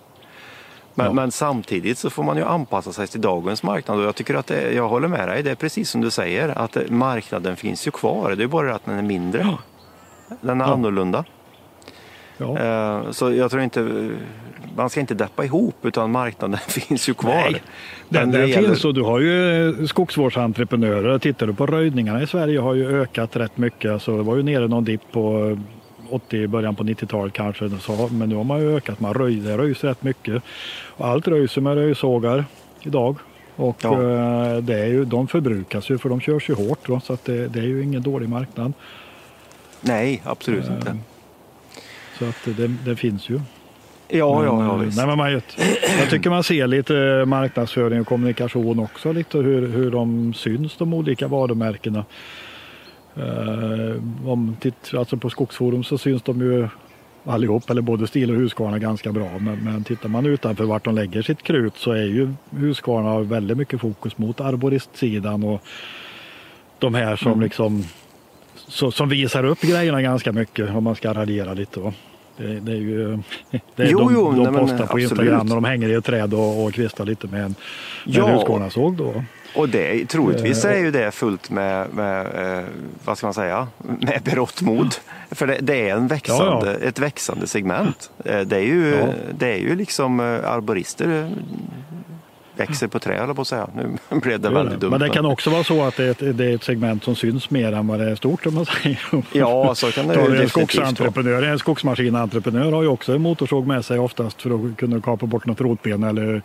Men, 0.93 1.05
ja. 1.05 1.13
men, 1.13 1.31
samtidigt 1.31 1.97
så 1.97 2.09
får 2.09 2.23
man 2.23 2.37
ju 2.37 2.43
anpassa 2.43 2.93
sig 2.93 3.07
till 3.07 3.21
dagens 3.21 3.63
marknad 3.63 3.99
och 3.99 4.03
jag 4.03 4.15
tycker 4.15 4.35
att 4.35 4.47
det, 4.47 4.73
jag 4.73 4.89
håller 4.89 5.07
med 5.07 5.27
dig. 5.27 5.43
Det 5.43 5.51
är 5.51 5.55
precis 5.55 5.89
som 5.89 6.01
du 6.01 6.11
säger 6.11 6.49
att 6.49 6.77
marknaden 6.89 7.55
finns 7.55 7.87
ju 7.87 7.91
kvar. 7.91 8.35
Det 8.35 8.43
är 8.43 8.47
bara 8.47 8.75
att 8.75 8.85
den 8.85 8.97
är 8.97 9.01
mindre. 9.01 9.57
Den 10.41 10.61
är 10.61 10.65
ja. 10.65 10.73
annorlunda. 10.73 11.25
Ja. 12.39 12.57
Eh, 12.57 13.11
så 13.11 13.33
jag 13.33 13.51
tror 13.51 13.63
inte, 13.63 14.09
man 14.75 14.89
ska 14.89 14.99
inte 14.99 15.13
deppa 15.13 15.45
ihop 15.45 15.85
utan 15.85 16.11
marknaden 16.11 16.59
finns 16.67 17.09
ju 17.09 17.13
kvar. 17.13 17.33
Nej, 17.51 17.61
den 18.09 18.31
där 18.31 18.45
gäller... 18.45 18.67
finns 18.67 18.85
och 18.85 18.93
du 18.93 19.01
har 19.01 19.19
ju 19.19 19.87
skogsvårdsentreprenörer. 19.87 21.19
Tittar 21.19 21.47
du 21.47 21.53
på 21.53 21.65
röjningarna 21.65 22.21
i 22.21 22.27
Sverige 22.27 22.59
har 22.59 22.73
ju 22.73 23.01
ökat 23.01 23.35
rätt 23.35 23.57
mycket. 23.57 23.91
Alltså 23.91 24.17
det 24.17 24.23
var 24.23 24.35
ju 24.35 24.43
nere 24.43 24.67
någon 24.67 24.83
dipp 24.83 25.01
på 25.11 25.57
80, 26.09 26.47
början 26.47 26.75
på 26.75 26.83
90-talet 26.83 27.33
kanske. 27.33 27.69
Så, 27.69 28.09
men 28.11 28.29
nu 28.29 28.35
har 28.35 28.43
man 28.43 28.59
ju 28.59 28.77
ökat, 28.77 28.99
man 28.99 29.13
röj, 29.13 29.35
det 29.35 29.57
röjs 29.57 29.83
rätt 29.83 30.03
mycket. 30.03 30.43
Och 30.87 31.07
allt 31.07 31.27
röjs 31.27 31.57
med 31.57 31.73
röjsågar 31.73 32.45
idag. 32.81 33.15
Och 33.55 33.77
ja. 33.81 33.93
eh, 33.93 34.57
det 34.57 34.79
är 34.79 34.87
ju, 34.87 35.05
de 35.05 35.27
förbrukas 35.27 35.89
ju 35.89 35.97
för 35.97 36.09
de 36.09 36.21
körs 36.21 36.49
ju 36.49 36.53
hårt 36.53 36.87
då, 36.87 36.99
så 36.99 37.13
att 37.13 37.25
det, 37.25 37.47
det 37.47 37.59
är 37.59 37.63
ju 37.63 37.83
ingen 37.83 38.01
dålig 38.01 38.29
marknad. 38.29 38.73
Nej, 39.81 40.21
absolut 40.25 40.67
eh, 40.67 40.73
inte. 40.73 40.97
Så 42.19 42.25
att 42.25 42.57
det, 42.57 42.67
det 42.67 42.95
finns 42.95 43.29
ju. 43.29 43.39
Ja, 44.07 44.39
men, 44.39 44.45
ja, 44.45 44.63
ja 44.63 44.75
visst. 44.75 44.97
Nej, 44.97 45.07
men 45.07 45.17
man, 45.17 45.31
jag 45.99 46.09
tycker 46.09 46.29
man 46.29 46.43
ser 46.43 46.67
lite 46.67 47.23
marknadsföring 47.27 48.01
och 48.01 48.07
kommunikation 48.07 48.79
också, 48.79 49.11
lite 49.11 49.37
hur, 49.37 49.67
hur 49.67 49.91
de 49.91 50.33
syns 50.33 50.77
de 50.77 50.93
olika 50.93 51.27
varumärkena. 51.27 52.05
Eh, 53.15 54.29
om 54.29 54.57
titt, 54.59 54.93
alltså 54.93 55.17
på 55.17 55.29
Skogsforum 55.29 55.83
så 55.83 55.97
syns 55.97 56.21
de 56.21 56.41
ju 56.41 56.67
allihop, 57.25 57.69
eller 57.69 57.81
både 57.81 58.07
Stil 58.07 58.31
och 58.31 58.37
Husqvarna 58.37 58.79
ganska 58.79 59.11
bra. 59.11 59.29
Men, 59.39 59.63
men 59.63 59.83
tittar 59.83 60.09
man 60.09 60.25
utanför 60.25 60.63
vart 60.63 60.85
de 60.85 60.95
lägger 60.95 61.21
sitt 61.21 61.43
krut 61.43 61.77
så 61.77 61.91
är 61.91 62.05
ju 62.05 62.33
Husqvarna 62.49 63.19
väldigt 63.19 63.57
mycket 63.57 63.81
fokus 63.81 64.17
mot 64.17 64.41
arboristsidan 64.41 65.43
och 65.43 65.63
de 66.79 66.93
här 66.93 67.15
som 67.15 67.31
mm. 67.31 67.43
liksom 67.43 67.83
så, 68.67 68.91
som 68.91 69.09
visar 69.09 69.43
upp 69.43 69.61
grejerna 69.61 70.01
ganska 70.01 70.31
mycket 70.31 70.69
om 70.69 70.83
man 70.83 70.95
ska 70.95 71.13
radera 71.13 71.53
lite. 71.53 71.79
Då. 71.79 71.93
Det, 72.39 72.59
det, 72.59 72.71
är 72.71 72.75
ju 72.75 73.17
det 73.75 73.83
är 73.83 73.87
Jo, 73.87 73.99
de, 73.99 74.13
jo, 74.13 74.31
de 74.31 74.43
nej, 74.43 74.51
men 74.51 74.61
postar 74.61 74.77
på 74.77 74.83
absolut. 74.83 75.01
Instagram 75.11 75.47
när 75.47 75.55
de 75.55 75.63
hänger 75.63 75.89
i 75.89 75.93
ett 75.93 76.05
träd 76.05 76.33
och, 76.33 76.63
och 76.65 76.73
kvistar 76.73 77.05
lite 77.05 77.27
med 77.27 77.39
en, 77.43 77.55
med 78.05 78.15
Ja. 78.15 78.27
en 78.29 78.35
Husqvarna-såg. 78.35 78.95
Då. 78.97 79.23
Och 79.55 79.69
det, 79.69 80.05
troligtvis 80.05 80.65
Eh, 80.65 80.71
är 80.71 80.77
ju 80.77 80.91
det 80.91 81.11
fullt 81.11 81.49
med, 81.49 81.87
med 81.93 82.21
eh, 82.57 82.63
vad 83.05 83.17
ska 83.17 83.27
man 83.27 83.33
säga, 83.33 83.67
med 84.01 84.21
berått 84.23 84.61
mod. 84.61 84.95
För 85.31 85.47
det, 85.47 85.57
det 85.61 85.89
är 85.89 85.95
en 85.95 86.07
växande, 86.07 86.75
ett 86.75 86.99
växande 86.99 87.47
segment. 87.47 88.11
Eh, 88.25 88.39
Det 88.41 88.55
är 88.55 88.61
ju, 88.61 88.95
Ja. 88.99 89.05
det 89.39 89.47
är 89.53 89.57
ju 89.57 89.75
liksom 89.75 90.19
arborister 90.19 91.31
växer 92.59 92.87
på 92.87 92.99
träd, 92.99 93.23
eller 93.23 93.33
på 93.33 93.41
att 93.41 93.47
säga. 93.47 93.67
Nu 93.75 93.97
blev 94.19 94.39
det 94.39 94.49
väldigt 94.49 94.79
dumt. 94.79 94.91
Men 94.91 94.99
det 94.99 95.09
kan 95.09 95.25
också 95.25 95.49
vara 95.49 95.63
så 95.63 95.83
att 95.83 95.95
det 95.97 96.03
är, 96.05 96.11
ett, 96.11 96.37
det 96.37 96.45
är 96.45 96.55
ett 96.55 96.63
segment 96.63 97.03
som 97.03 97.15
syns 97.15 97.49
mer 97.49 97.73
än 97.73 97.87
vad 97.87 97.99
det 97.99 98.11
är 98.11 98.15
stort 98.15 98.45
om 98.45 98.53
man 98.53 98.65
säger. 98.65 98.99
Ja, 99.31 99.75
så 99.75 99.91
kan 99.91 100.07
det 100.07 100.13
ju 100.13 100.21
definitivt 100.21 100.51
skogsentreprenör, 100.51 101.43
en 101.43 101.59
skogsmaskinentreprenör 101.59 102.71
har 102.71 102.81
ju 102.81 102.87
också 102.87 103.13
en 103.15 103.21
motorsåg 103.21 103.67
med 103.67 103.85
sig 103.85 103.99
oftast 103.99 104.41
för 104.41 104.71
att 104.71 104.77
kunna 104.77 105.01
kapa 105.01 105.25
bort 105.25 105.45
något 105.45 105.61
rotben 105.61 106.03
eller 106.03 106.41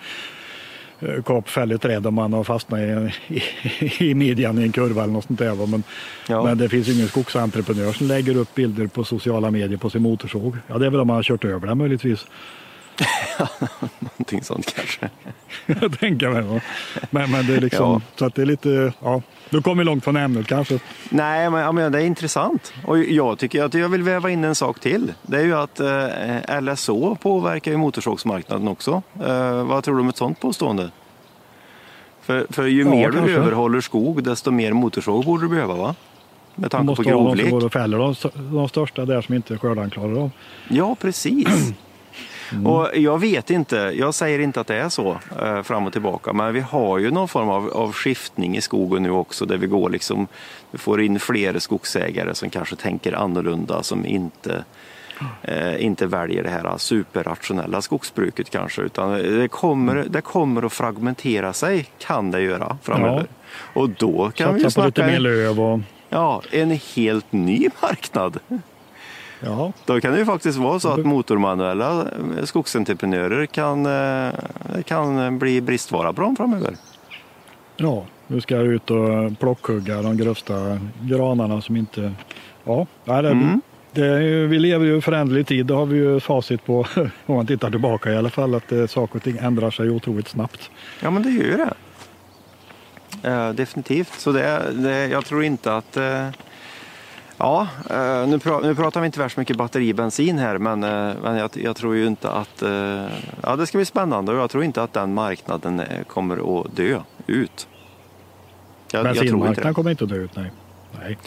eh, 1.00 1.22
kapa 1.22 1.48
fäll 1.50 1.72
i 1.72 1.78
träd 1.78 2.06
om 2.06 2.14
man 2.14 2.32
har 2.32 2.44
fastnat 2.44 2.80
i, 2.80 3.12
i, 3.28 4.10
i 4.10 4.14
midjan 4.14 4.58
i 4.58 4.62
en 4.62 4.72
kurva 4.72 5.02
eller 5.02 5.12
något 5.12 5.24
sånt 5.24 5.38
där. 5.38 5.66
Men, 5.66 5.82
Ja. 6.28 6.44
men 6.44 6.58
det 6.58 6.68
finns 6.68 6.88
ju 6.88 6.92
ingen 6.92 7.08
skogsentreprenör 7.08 7.92
som 7.92 8.06
lägger 8.06 8.36
upp 8.36 8.54
bilder 8.54 8.86
på 8.86 9.04
sociala 9.04 9.50
medier 9.50 9.78
på 9.78 9.90
sin 9.90 10.02
motorsåg. 10.02 10.56
Ja, 10.66 10.78
det 10.78 10.86
är 10.86 10.90
väl 10.90 11.00
om 11.00 11.06
man 11.06 11.16
har 11.16 11.22
kört 11.22 11.44
över 11.44 11.66
den 11.66 11.78
möjligtvis. 11.78 12.26
Någonting 14.00 14.42
sånt 14.44 14.74
kanske. 14.76 15.08
Jag 15.80 15.98
tänker 15.98 16.28
mig. 16.28 16.42
va. 16.42 16.60
Men, 17.10 17.30
men 17.30 17.46
det 17.46 17.54
är 17.56 17.60
liksom, 17.60 17.90
Ja. 17.92 18.00
så 18.18 18.24
att 18.26 18.34
det 18.34 18.42
är 18.42 18.46
lite, 18.46 18.92
ja, 19.02 19.22
du 19.50 19.62
kommer 19.62 19.84
långt 19.84 20.04
från 20.04 20.16
ämnet 20.16 20.46
kanske. 20.46 20.78
Nej, 21.10 21.50
men, 21.50 21.60
ja, 21.60 21.72
men 21.72 21.92
det 21.92 21.98
är 21.98 22.04
intressant. 22.06 22.72
Och 22.86 22.98
jag 22.98 23.38
tycker 23.38 23.62
att 23.64 23.74
jag 23.74 23.88
vill 23.88 24.02
väva 24.02 24.30
in 24.30 24.44
en 24.44 24.54
sak 24.54 24.80
till. 24.80 25.12
Det 25.22 25.36
är 25.36 25.42
ju 25.44 25.54
att 25.54 25.80
eh, 25.80 26.60
LSO 26.60 27.16
påverkar 27.16 27.70
ju 27.70 27.76
motorsågsmarknaden 27.76 28.68
också. 28.68 29.02
Eh, 29.26 29.64
vad 29.64 29.84
tror 29.84 29.94
du 29.94 30.00
om 30.00 30.08
ett 30.08 30.16
sånt 30.16 30.40
påstående? 30.40 30.90
För, 32.22 32.46
för 32.50 32.66
ju 32.66 32.82
Ja, 32.84 32.90
mer 32.90 33.06
du 33.10 33.12
kanske. 33.18 33.32
överhåller 33.36 33.80
skog, 33.80 34.22
desto 34.24 34.50
mer 34.50 34.72
motorsåg 34.72 35.24
borde 35.24 35.44
du 35.44 35.48
behöva, 35.48 35.74
va? 35.74 35.94
Med 36.54 36.70
tanke 36.70 36.84
på 36.84 36.90
måste 36.90 37.10
ha 37.10 37.10
någon 37.22 37.24
som 37.30 37.36
grovlek. 37.36 37.50
går 37.50 37.64
och 37.64 37.72
fäller 37.72 37.98
de, 37.98 38.14
de 38.56 38.68
största 38.68 39.04
där 39.04 39.20
som 39.22 39.34
inte 39.34 39.58
skördaren 39.58 39.90
klarar 39.90 40.22
av. 40.22 40.30
Ja, 40.68 40.96
precis. 41.00 41.48
Och 42.64 42.88
jag 42.94 43.18
vet 43.18 43.50
inte, 43.50 43.76
jag 43.76 44.14
säger 44.14 44.38
inte 44.38 44.60
att 44.60 44.66
det 44.66 44.76
är 44.76 44.88
så 44.88 45.18
eh, 45.42 45.62
fram 45.62 45.86
och 45.86 45.92
tillbaka, 45.92 46.32
men 46.32 46.54
vi 46.54 46.60
har 46.60 46.98
ju 46.98 47.10
någon 47.10 47.28
form 47.28 47.48
av, 47.48 47.70
av 47.70 47.92
skiftning 47.92 48.56
i 48.56 48.60
skogen 48.60 49.02
nu 49.02 49.10
också 49.10 49.46
där 49.46 49.56
vi 49.56 49.66
går 49.66 49.90
liksom, 49.90 50.26
vi 50.70 50.78
får 50.78 51.02
in 51.02 51.20
fler 51.20 51.58
skogsägare 51.58 52.34
som 52.34 52.50
kanske 52.50 52.76
tänker 52.76 53.12
annorlunda, 53.12 53.82
som 53.82 54.06
inte 54.06 54.64
eh, 55.42 55.84
inte 55.84 56.06
väljer 56.06 56.42
det 56.42 56.50
här 56.50 56.78
superrationella 56.78 57.82
skogsbruket 57.82 58.50
kanske, 58.50 58.82
utan 58.82 59.12
det 59.12 59.48
kommer, 59.48 60.04
det 60.08 60.20
kommer 60.20 60.62
att 60.62 60.72
fragmentera 60.72 61.52
sig, 61.52 61.86
kan 61.98 62.30
det 62.30 62.40
göra 62.40 62.78
framöver. 62.82 63.26
Och 63.74 63.90
då 63.90 64.30
kan 64.34 64.54
vi 64.54 64.60
ju 64.60 64.64
Satsa 64.64 64.80
på 64.80 64.86
lite 64.86 65.00
snacka 65.00 65.12
mer 65.12 65.20
löv 65.20 65.60
och 65.60 65.80
ja, 66.08 66.42
en 66.50 66.70
helt 66.70 67.32
ny 67.32 67.68
marknad. 67.82 68.38
Ja, 69.40 69.72
Då 69.86 70.00
kan 70.00 70.12
det 70.12 70.18
ju 70.18 70.24
faktiskt 70.24 70.58
vara 70.58 70.80
så 70.80 70.88
att 70.88 71.04
motormanuella 71.06 72.02
eh, 72.02 72.44
skogsentreprenörer 72.44 73.46
kan, 73.46 73.86
eh, 73.86 74.32
kan 74.84 75.38
bli 75.38 75.60
bristvara 75.60 76.12
på 76.12 76.20
dem 76.22 76.36
framöver. 76.36 76.74
ja, 77.76 78.04
nu 78.26 78.40
ska 78.40 78.54
jag 78.54 78.64
ut 78.66 78.90
och 78.90 79.38
plockhugga 79.40 80.02
de 80.02 80.16
grövsta 80.16 80.78
granarna 81.00 81.60
som 81.60 81.76
inte... 81.76 82.12
Ja, 82.64 82.86
nej, 83.04 83.22
det, 83.22 83.28
Mm. 83.30 83.60
det 83.92 84.18
vi 84.46 84.58
lever 84.58 84.86
ju 84.86 84.96
i 84.96 85.00
föränderlig 85.00 85.46
tid. 85.46 85.66
Det 85.66 85.74
har 85.74 85.86
vi 85.86 85.96
ju 85.96 86.20
facit 86.20 86.64
på 86.66 86.86
om 87.26 87.34
man 87.34 87.46
tittar 87.46 87.70
tillbaka 87.70 88.12
i 88.12 88.16
alla 88.16 88.30
fall. 88.30 88.54
Att 88.54 88.72
eh, 88.72 88.86
saker 88.86 89.16
och 89.16 89.22
ting 89.22 89.36
ändrar 89.40 89.70
sig 89.70 89.90
otroligt 89.90 90.28
snabbt. 90.28 90.70
Ja, 91.02 91.10
men 91.10 91.22
det 91.22 91.30
gör 91.30 91.44
ju 91.44 91.56
det. 91.56 91.74
Definitivt. 93.54 94.12
Så 94.20 94.32
det, 94.32 94.62
det, 94.72 95.06
jag 95.06 95.24
tror 95.24 95.44
inte 95.44 95.76
att... 95.76 95.96
Ja, 97.38 97.68
eh, 97.90 98.28
nu, 98.28 98.38
pra, 98.38 98.60
nu 98.60 98.74
pratar 98.74 99.00
vi 99.00 99.06
inte 99.06 99.18
värst 99.18 99.36
mycket 99.36 99.56
batteribensin 99.56 100.38
här, 100.38 100.58
men, 100.58 100.84
eh, 100.84 101.12
men 101.22 101.36
jag, 101.36 101.50
jag 101.54 101.76
tror 101.76 101.96
ju 101.96 102.06
inte 102.06 102.30
att... 102.30 102.62
Eh, 102.62 103.06
ja, 103.42 103.56
det 103.56 103.66
ska 103.66 103.78
bli 103.78 103.84
spännande 103.84 104.32
och 104.32 104.38
jag 104.38 104.50
tror 104.50 104.64
inte 104.64 104.82
att 104.82 104.92
den 104.92 105.14
marknaden 105.14 105.82
kommer 106.06 106.60
att 106.60 106.76
dö 106.76 106.98
ut. 107.26 107.68
Jag, 108.90 108.98
jag 108.98 109.02
tror 109.02 109.08
inte 109.08 109.20
Bensinmarknaden 109.20 109.74
kommer 109.74 109.90
inte 109.90 110.04
att 110.04 110.10
dö 110.10 110.16
ut, 110.16 110.36
nej. 110.36 110.50
Nej, 111.00 111.18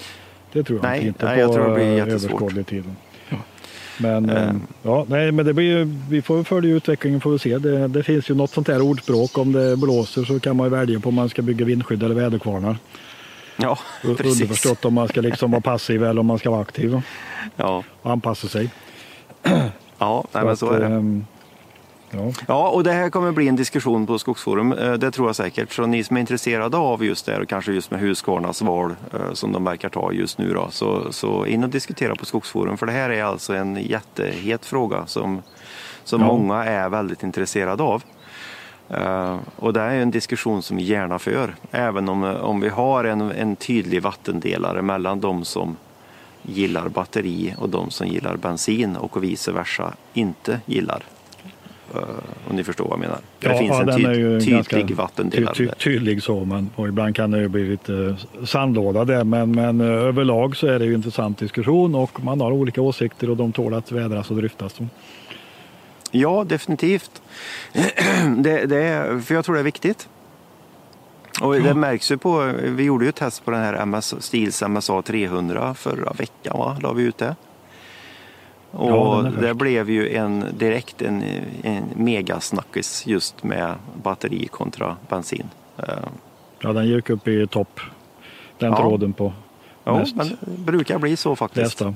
det 0.53 0.63
tror 0.63 0.79
jag 0.79 0.89
Nej, 0.89 1.07
inte 1.07 1.25
nej, 1.25 1.39
jag 1.39 1.53
tror 1.53 1.69
det 1.69 1.75
blir 1.75 1.97
jättesvårt. 1.97 2.67
tid. 2.67 2.83
Men, 3.99 4.31
ja, 4.83 5.05
nej, 5.09 5.31
men 5.31 5.45
det 5.45 5.53
blir, 5.53 5.95
vi 6.09 6.21
får 6.21 6.43
följa 6.43 6.75
utvecklingen 6.75 7.21
får 7.21 7.31
vi 7.31 7.39
se. 7.39 7.57
Det, 7.57 7.87
det 7.87 8.03
finns 8.03 8.29
ju 8.29 8.35
något 8.35 8.51
sånt 8.51 8.67
här 8.67 8.81
ordspråk. 8.81 9.37
Om 9.37 9.51
det 9.51 9.77
blåser 9.77 10.23
så 10.23 10.39
kan 10.39 10.57
man 10.57 10.65
ju 10.65 10.71
välja 10.71 10.99
på 10.99 11.09
om 11.09 11.15
man 11.15 11.29
ska 11.29 11.41
bygga 11.41 11.65
vindskydd 11.65 12.03
eller 12.03 12.15
väderkvarnar. 12.15 12.77
Ja, 13.57 13.77
precis. 14.01 14.41
Underförstått 14.41 14.85
om 14.85 14.93
man 14.93 15.07
ska 15.07 15.21
liksom 15.21 15.51
vara 15.51 15.61
passiv 15.61 16.03
eller 16.03 16.19
om 16.19 16.25
man 16.27 16.39
ska 16.39 16.49
vara 16.51 16.61
aktiv 16.61 16.95
och 16.95 17.01
Ja, 17.55 17.83
anpassa 18.03 18.47
sig. 18.47 18.69
ja 19.97 20.23
nej, 20.31 20.43
men 20.45 20.57
så 20.57 20.69
är 20.71 20.79
det. 20.79 20.85
ehm, 20.85 21.25
Ja. 22.11 22.31
Ja, 22.47 22.69
och 22.69 22.83
det 22.83 22.91
här 22.91 23.09
kommer 23.09 23.31
bli 23.31 23.47
en 23.47 23.55
diskussion 23.55 24.07
på 24.07 24.19
Skogsforum, 24.19 24.73
eh, 24.73 24.93
det 24.93 25.11
tror 25.11 25.27
jag 25.27 25.35
säkert. 25.35 25.71
Så 25.73 25.85
ni 25.85 26.03
som 26.03 26.17
är 26.17 26.21
intresserade 26.21 26.77
av 26.77 27.05
just 27.05 27.25
det, 27.25 27.37
och 27.39 27.49
kanske 27.49 27.71
just 27.71 27.91
med 27.91 27.99
Husqvarnas 27.99 28.61
val 28.61 28.95
eh, 29.13 29.33
som 29.33 29.51
de 29.51 29.63
verkar 29.63 29.89
ta 29.89 30.11
just 30.11 30.37
nu, 30.37 30.53
då, 30.53 30.67
så, 30.71 31.11
så 31.13 31.45
in 31.45 31.63
och 31.63 31.69
diskutera 31.69 32.15
på 32.15 32.25
Skogsforum. 32.25 32.77
För 32.77 32.85
det 32.85 32.91
här 32.91 33.09
är 33.09 33.23
alltså 33.23 33.53
en 33.53 33.75
jättehet 33.75 34.65
fråga 34.65 35.05
som, 35.05 35.41
som 36.03 36.21
Ja. 36.21 36.27
många 36.27 36.63
är 36.65 36.89
väldigt 36.89 37.23
intresserade 37.23 37.83
av. 37.83 38.03
Eh, 38.89 39.37
och 39.55 39.73
det 39.73 39.81
är 39.81 39.95
en 39.95 40.11
diskussion 40.11 40.61
som 40.61 40.77
vi 40.77 40.83
gärna 40.83 41.19
för, 41.19 41.55
även 41.71 42.09
om, 42.09 42.23
om 42.23 42.59
vi 42.61 42.69
har 42.69 43.03
en, 43.03 43.21
en 43.21 43.55
tydlig 43.55 44.01
vattendelare 44.01 44.81
mellan 44.81 45.19
de 45.19 45.45
som 45.45 45.75
gillar 46.43 46.89
batteri 46.89 47.53
och 47.57 47.69
de 47.69 47.89
som 47.91 48.07
gillar 48.07 48.37
bensin 48.37 48.95
och 48.95 49.23
vice 49.23 49.51
versa 49.51 49.93
inte 50.13 50.59
gillar. 50.65 51.03
Eh, 51.95 52.01
Om 52.49 52.55
ni 52.55 52.63
förstår 52.63 52.83
vad 52.85 52.93
jag 52.93 52.99
menar. 52.99 53.19
det 53.39 53.57
finns 53.57 53.79
en 53.79 54.05
är 54.05 54.13
ju 54.13 54.41
ty- 54.41 54.51
ganska 54.51 54.75
tydlig 54.77 54.95
vattendelare. 54.97 55.55
ty, 55.55 55.67
tydlig 55.67 56.23
så, 56.23 56.45
men 56.45 56.69
och 56.75 56.87
ibland 56.87 57.15
kan 57.15 57.31
det 57.31 57.39
ju 57.39 57.47
bli 57.47 57.69
lite 57.69 58.15
sandlåda 58.45 59.05
där. 59.05 59.23
Men, 59.23 59.51
men 59.51 59.81
eh, 59.81 59.87
överlag 59.87 60.55
så 60.55 60.67
är 60.67 60.79
det 60.79 60.85
ju 60.85 60.91
en 60.91 60.95
intressant 60.97 61.37
diskussion 61.37 61.95
och 61.95 62.23
man 62.23 62.41
har 62.41 62.51
olika 62.51 62.81
åsikter 62.81 63.29
och 63.29 63.37
de 63.37 63.51
tål 63.51 63.73
att 63.73 63.91
vädras 63.91 64.29
och 64.31 64.37
dryftas. 64.37 64.79
Ja, 66.11 66.43
definitivt. 66.43 67.21
det, 68.37 68.65
det 68.65 69.21
för 69.25 69.35
jag 69.35 69.45
tror 69.45 69.55
det 69.55 69.61
är 69.61 69.63
viktigt. 69.63 70.09
Och 71.41 71.53
det 71.53 71.73
märks 71.73 72.11
ju 72.11 72.17
på, 72.17 72.51
vi 72.63 72.83
gjorde 72.83 73.05
ju 73.05 73.09
ett 73.09 73.15
test 73.15 73.45
på 73.45 73.51
den 73.51 73.59
här 73.59 73.73
MS, 73.73 74.15
Stils 74.23 74.63
MSA 74.67 75.01
300 75.01 75.73
förra 75.73 76.11
veckan, 76.13 76.57
va? 76.59 76.77
La 76.81 76.93
vi 76.93 77.03
ut 77.03 77.17
det. 77.17 77.35
Och 78.71 78.89
Ja, 78.91 79.31
det 79.41 79.53
blev 79.53 79.89
ju 79.89 80.15
en 80.15 80.45
direkt 80.57 81.01
en, 81.01 81.23
en 81.63 81.83
megasnackis 81.95 83.07
just 83.07 83.43
med 83.43 83.73
batteri 84.03 84.47
kontra 84.47 84.95
bensin. 85.09 85.49
Eh, 85.77 85.85
Ja, 86.59 86.73
den 86.73 86.87
gick 86.87 87.09
upp 87.09 87.27
i 87.27 87.47
topp. 87.47 87.79
Den 88.59 88.71
Ja. 88.71 88.77
tråden 88.77 89.13
på 89.13 89.33
Ja, 89.83 90.05
men 90.15 90.27
det 90.29 90.37
brukar 90.57 90.99
bli 90.99 91.15
så 91.17 91.35
faktiskt. 91.35 91.63
lästa. 91.81 91.93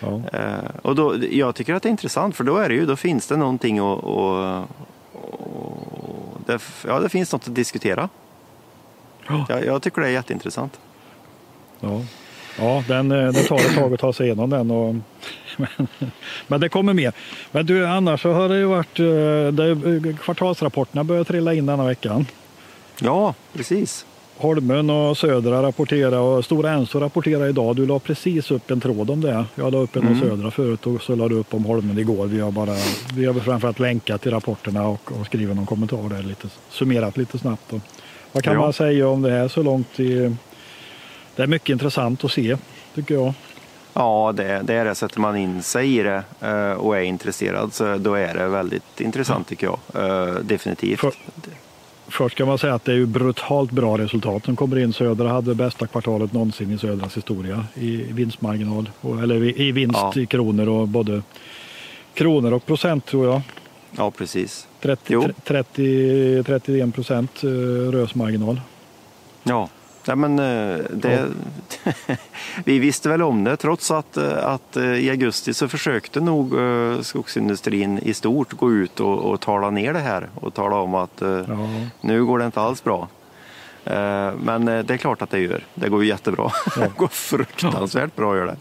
Ja. 0.00 0.20
Eh, 0.32 0.70
och 0.82 0.94
då, 0.94 1.16
jag 1.30 1.54
tycker 1.54 1.74
att 1.74 1.82
det 1.82 1.88
är 1.88 1.90
intressant 1.90 2.36
för 2.36 2.44
då 2.44 2.56
är 2.56 2.68
det 2.68 2.74
ju, 2.74 2.86
då 2.86 2.96
finns 2.96 3.26
det 3.26 3.36
någonting 3.36 3.82
och, 3.82 4.04
och, 4.04 4.64
och 5.12 6.40
det, 6.46 6.58
ja, 6.86 7.00
det 7.00 7.08
finns 7.08 7.32
något 7.32 7.48
att 7.48 7.54
diskutera. 7.54 8.08
Ja. 9.28 9.46
Jag, 9.48 9.64
jag 9.64 9.82
tycker 9.82 10.02
det 10.02 10.08
är 10.08 10.12
jätteintressant. 10.12 10.80
Ja, 11.80 12.02
ja 12.58 12.84
den, 12.88 13.12
eh, 13.12 13.32
det 13.32 13.42
tar 13.42 13.56
ett 13.56 13.74
tag 13.74 13.94
att 13.94 14.00
ta 14.00 14.12
sig 14.12 14.26
igenom 14.26 14.50
den. 14.50 14.70
Och, 14.70 14.94
men, 15.56 15.88
men 16.46 16.60
det 16.60 16.68
kommer 16.68 16.92
mer. 16.92 17.12
Men 17.50 17.66
du, 17.66 17.86
annars 17.86 18.22
så 18.22 18.32
har 18.32 18.48
det 18.48 18.58
ju 18.58 18.64
varit, 18.64 18.98
eh, 19.00 19.04
det, 19.52 20.16
kvartalsrapporterna 20.22 21.04
börjar 21.04 21.24
trilla 21.24 21.54
in 21.54 21.66
denna 21.66 21.84
veckan. 21.84 22.26
Ja, 23.00 23.34
precis. 23.52 24.06
Holmen 24.38 24.90
och 24.90 25.18
Södra 25.18 25.62
rapporterar 25.62 26.18
och 26.18 26.44
Stora 26.44 26.70
Enso 26.70 27.00
rapporterar 27.00 27.46
idag. 27.48 27.76
Du 27.76 27.86
la 27.86 27.98
precis 27.98 28.50
upp 28.50 28.70
en 28.70 28.80
tråd 28.80 29.10
om 29.10 29.20
det. 29.20 29.44
Jag 29.54 29.72
la 29.72 29.78
upp 29.78 29.96
en 29.96 30.02
om 30.02 30.08
Mm. 30.08 30.20
Södra 30.28 30.50
förut 30.50 30.86
och 30.86 31.02
så 31.02 31.14
la 31.14 31.28
du 31.28 31.34
upp 31.34 31.54
om 31.54 31.64
Holmen 31.64 31.98
igår. 31.98 32.26
Vi 32.26 32.40
har, 32.40 32.50
bara, 32.50 32.74
vi 33.14 33.26
har 33.26 33.34
framförallt 33.34 33.78
länkat 33.78 34.22
till 34.22 34.30
rapporterna 34.30 34.88
och, 34.88 35.12
och 35.20 35.26
skrivit 35.26 35.56
någon 35.56 35.66
kommentar 35.66 36.08
där 36.08 36.22
lite, 36.22 36.48
summerat 36.70 37.16
lite 37.16 37.38
snabbt. 37.38 37.72
Och, 37.72 37.80
vad 38.32 38.42
kan 38.44 38.54
Ja. 38.54 38.60
man 38.60 38.72
säga 38.72 39.08
om 39.08 39.22
det 39.22 39.30
här 39.30 39.48
så 39.48 39.62
långt? 39.62 40.00
I, 40.00 40.36
det 41.36 41.42
är 41.42 41.46
mycket 41.46 41.68
intressant 41.68 42.24
att 42.24 42.32
se 42.32 42.56
tycker 42.94 43.14
jag. 43.14 43.32
Ja, 43.94 44.32
det, 44.36 44.60
det 44.64 44.74
är 44.74 44.84
det. 44.84 44.94
Sätter 44.94 45.20
man 45.20 45.36
in 45.36 45.62
sig 45.62 45.96
i 45.98 46.02
det 46.02 46.22
eh, 46.40 46.72
och 46.72 46.96
är 46.96 47.00
intresserad 47.02 47.74
så 47.74 47.96
då 47.98 48.14
är 48.14 48.34
det 48.34 48.48
väldigt 48.48 49.00
intressant 49.00 49.48
tycker 49.48 49.66
jag. 49.66 49.78
Eh, 50.04 50.34
definitivt. 50.34 51.00
För- 51.00 51.12
Först 52.08 52.34
ska 52.34 52.46
man 52.46 52.58
säga 52.58 52.74
att 52.74 52.84
det 52.84 52.92
är 52.92 52.96
ju 52.96 53.06
brutalt 53.06 53.70
bra 53.70 53.98
resultat 53.98 54.44
som 54.44 54.56
kommer 54.56 54.78
in. 54.78 54.92
Södra 54.92 55.28
hade 55.28 55.54
bästa 55.54 55.86
kvartalet 55.86 56.32
någonsin 56.32 56.72
i 56.72 56.78
Södras 56.78 57.16
historia 57.16 57.64
i 57.74 57.96
vinstmarginal. 57.96 58.90
Eller 59.22 59.60
i 59.60 59.72
vinst 59.72 59.98
ja. 60.14 60.20
i 60.20 60.26
kronor 60.26 60.68
och 60.68 60.88
både 60.88 61.22
kronor 62.14 62.52
och 62.52 62.66
procent 62.66 63.06
tror 63.06 63.26
jag. 63.26 63.40
Ja, 63.96 64.10
precis. 64.10 64.68
30, 64.80 65.28
30, 65.44 66.42
31 66.46 66.94
procent 66.94 67.44
eh, 67.44 67.48
rösmarginal. 67.90 68.60
Ja, 69.42 69.68
Ja, 70.06 70.16
men, 70.16 70.38
eh, 70.38 70.78
det, 70.90 71.28
vi 72.64 72.78
visste 72.78 73.08
väl 73.08 73.22
om 73.22 73.44
det 73.44 73.56
trots 73.56 73.90
att, 73.90 74.16
eh, 74.16 74.46
att 74.46 74.76
i 74.76 75.10
augusti 75.10 75.54
så 75.54 75.68
försökte 75.68 76.20
nog 76.20 76.54
skogsindustrin 77.04 77.98
i 77.98 78.14
stort 78.14 78.52
gå 78.52 78.72
ut 78.72 79.00
och, 79.00 79.18
och 79.18 79.40
tala 79.40 79.70
ner 79.70 79.92
det 79.92 79.98
här 79.98 80.28
och 80.34 80.54
tala 80.54 80.76
om 80.76 80.94
att 80.94 81.20
ja. 81.20 81.68
nu 82.00 82.24
går 82.24 82.38
det 82.38 82.46
inte 82.46 82.60
alls 82.60 82.84
bra. 82.84 83.08
Men 84.38 84.64
det 84.64 84.90
är 84.90 84.96
klart 84.96 85.22
att 85.22 85.30
det 85.30 85.38
gör. 85.38 85.64
Det 85.74 85.88
går 85.88 86.02
ju 86.02 86.08
jättebra. 86.08 86.50
Ja. 86.76 86.82
Det 86.82 86.92
går 86.96 87.08
fruktansvärt 87.08 88.16
bra 88.16 88.36
gör 88.36 88.46
det. 88.46 88.56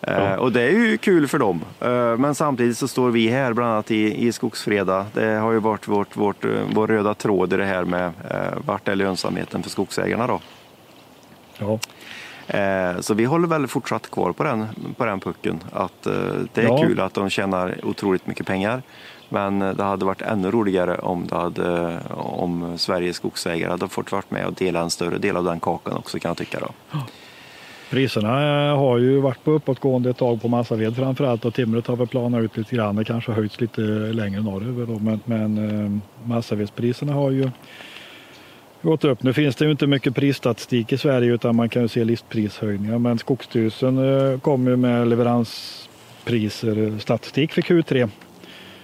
Ja. 0.00 0.12
Eh, 0.12 0.34
och 0.34 0.52
det 0.52 0.62
är 0.62 0.70
ju 0.70 0.98
kul 0.98 1.28
för 1.28 1.38
dem. 1.38 1.64
Eh, 1.80 2.16
men 2.16 2.34
samtidigt 2.34 2.78
så 2.78 2.88
står 2.88 3.10
vi 3.10 3.28
här 3.28 3.52
bland 3.52 3.72
annat 3.72 3.90
i, 3.90 4.26
i 4.26 4.32
Skogsfreda. 4.32 5.06
Det 5.12 5.26
har 5.26 5.52
ju 5.52 5.58
varit 5.58 5.88
vårt, 5.88 6.16
vårt, 6.16 6.44
eh, 6.44 6.50
vår 6.72 6.86
röda 6.86 7.14
tråd 7.14 7.52
i 7.52 7.56
det 7.56 7.64
här 7.64 7.84
med 7.84 8.12
vart 8.66 8.88
är 8.88 8.96
lönsamheten 8.96 9.62
för 9.62 9.70
skogsägarna 9.70 10.26
då. 10.26 10.40
Ja. 11.58 11.78
Så 13.00 13.14
vi 13.14 13.24
håller 13.24 13.48
väl 13.48 13.66
fortsatt 13.66 14.10
kvar 14.10 14.32
på 14.32 14.44
den, 14.44 14.66
på 14.96 15.04
den 15.04 15.20
pucken. 15.20 15.60
Att 15.72 16.02
det 16.52 16.62
är 16.62 16.62
ja. 16.62 16.78
kul 16.82 17.00
att 17.00 17.14
de 17.14 17.30
tjänar 17.30 17.78
otroligt 17.82 18.26
mycket 18.26 18.46
pengar. 18.46 18.82
Men 19.28 19.58
det 19.58 19.82
hade 19.82 20.04
varit 20.04 20.22
ännu 20.22 20.50
roligare 20.50 20.98
om, 20.98 21.26
det 21.26 21.36
hade, 21.36 21.98
om 22.10 22.78
Sveriges 22.78 23.16
skogsägare 23.16 23.70
hade 23.70 23.88
fått 23.88 24.12
vara 24.12 24.22
med 24.28 24.46
och 24.46 24.52
dela 24.52 24.80
en 24.80 24.90
större 24.90 25.18
del 25.18 25.36
av 25.36 25.44
den 25.44 25.60
kakan 25.60 25.96
också 25.96 26.18
kan 26.18 26.28
jag 26.28 26.36
tycka. 26.36 26.60
Då. 26.60 26.98
Priserna 27.90 28.68
eh, 28.68 28.78
har 28.78 28.98
ju 28.98 29.20
varit 29.20 29.44
på 29.44 29.50
uppåtgående 29.50 30.10
ett 30.10 30.16
tag 30.16 30.42
på 30.42 30.48
massaved 30.48 30.96
framförallt 30.96 31.44
och 31.44 31.54
timret 31.54 31.86
har 31.86 31.96
väl 31.96 32.06
planat 32.06 32.42
ut 32.42 32.56
lite 32.56 32.76
grann. 32.76 32.96
Det 32.96 33.04
kanske 33.04 33.30
har 33.30 33.36
höjts 33.36 33.60
lite 33.60 33.80
längre 34.12 34.42
norröver 34.42 34.86
då, 34.86 34.98
men, 34.98 35.20
men 35.24 35.58
eh, 35.58 35.90
massavedspriserna 36.28 37.12
har 37.12 37.30
ju 37.30 37.50
gått 38.82 39.04
upp. 39.04 39.22
Nu 39.22 39.32
finns 39.32 39.56
det 39.56 39.64
ju 39.64 39.70
inte 39.70 39.86
mycket 39.86 40.14
prisstatistik 40.14 40.92
i 40.92 40.98
Sverige 40.98 41.34
utan 41.34 41.56
man 41.56 41.68
kan 41.68 41.82
ju 41.82 41.88
se 41.88 42.04
listprishöjningar. 42.04 42.98
Men 42.98 43.18
Skogsstyrelsen 43.18 43.98
eh, 43.98 44.38
kommer 44.40 44.70
ju 44.70 44.76
med 44.76 45.08
leveranspriser 45.08 46.98
statistik 46.98 47.52
för 47.52 47.62
Q3. 47.62 48.08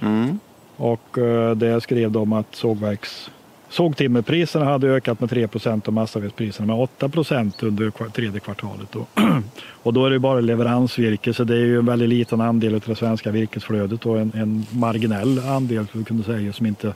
Mm. 0.01 0.39
Och 0.77 1.19
det 1.57 1.81
skrev 1.81 2.11
de 2.11 2.33
att 2.33 2.55
sågverks 2.55 3.31
Sågtimmerpriserna 3.73 4.65
hade 4.65 4.89
ökat 4.89 5.21
med 5.21 5.31
3% 5.31 5.87
och 5.87 5.93
massavedspriserna 5.93 6.67
med 6.67 6.89
8% 6.99 7.65
under 7.65 8.11
tredje 8.11 8.41
kvartalet. 8.41 8.97
Och 9.83 9.93
då 9.93 10.07
är 10.07 10.11
det 10.11 10.19
bara 10.19 10.41
leveransvirke 10.41 11.35
så 11.35 11.45
det 11.45 11.55
är 11.55 11.65
ju 11.65 11.79
en 11.79 11.87
väldigt 11.87 12.09
liten 12.09 12.41
andel 12.41 12.75
av 12.75 12.83
det 12.87 12.95
svenska 12.95 13.31
virkesflödet 13.31 14.07
och 14.07 14.19
en, 14.19 14.33
en 14.35 14.67
marginell 14.71 15.39
andel 15.39 15.87
för 15.87 16.03
kunde 16.03 16.25
säga 16.25 16.53
som 16.53 16.67
inte 16.67 16.95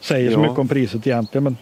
säger 0.00 0.32
så 0.32 0.38
mycket 0.38 0.58
om 0.58 0.68
priset 0.68 1.06
egentligen. 1.06 1.44
Men 1.44 1.56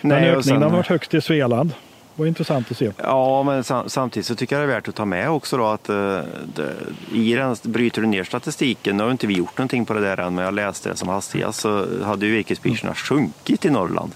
Nej, 0.00 0.20
den 0.20 0.28
ökningen 0.28 0.42
sen... 0.42 0.62
har 0.62 0.70
varit 0.70 0.86
högst 0.86 1.14
i 1.14 1.20
Svealand 1.20 1.72
var 2.16 2.26
intressant 2.26 2.70
att 2.70 2.76
se. 2.76 2.92
Ja, 2.96 3.42
men 3.42 3.64
samtidigt 3.90 4.26
så 4.26 4.34
tycker 4.34 4.56
jag 4.56 4.68
det 4.68 4.72
är 4.72 4.74
värt 4.74 4.88
att 4.88 4.94
ta 4.94 5.04
med 5.04 5.30
också 5.30 5.56
då 5.56 5.66
att 5.66 5.90
uh, 5.90 6.20
det, 6.54 6.74
i 7.12 7.34
den, 7.34 7.56
bryter 7.62 8.00
du 8.00 8.06
ner 8.06 8.24
statistiken, 8.24 8.96
nu 8.96 9.02
har 9.02 9.10
inte 9.10 9.26
vi 9.26 9.34
gjort 9.34 9.58
någonting 9.58 9.86
på 9.86 9.94
det 9.94 10.00
där 10.00 10.20
än, 10.20 10.34
men 10.34 10.44
jag 10.44 10.54
läste 10.54 10.88
det 10.88 10.96
som 10.96 11.08
hastigast 11.08 11.60
så 11.60 11.86
hade 12.04 12.26
ju 12.26 12.32
virkespriserna 12.32 12.90
mm. 12.90 12.94
sjunkit 12.94 13.64
i 13.64 13.70
Norrland. 13.70 14.12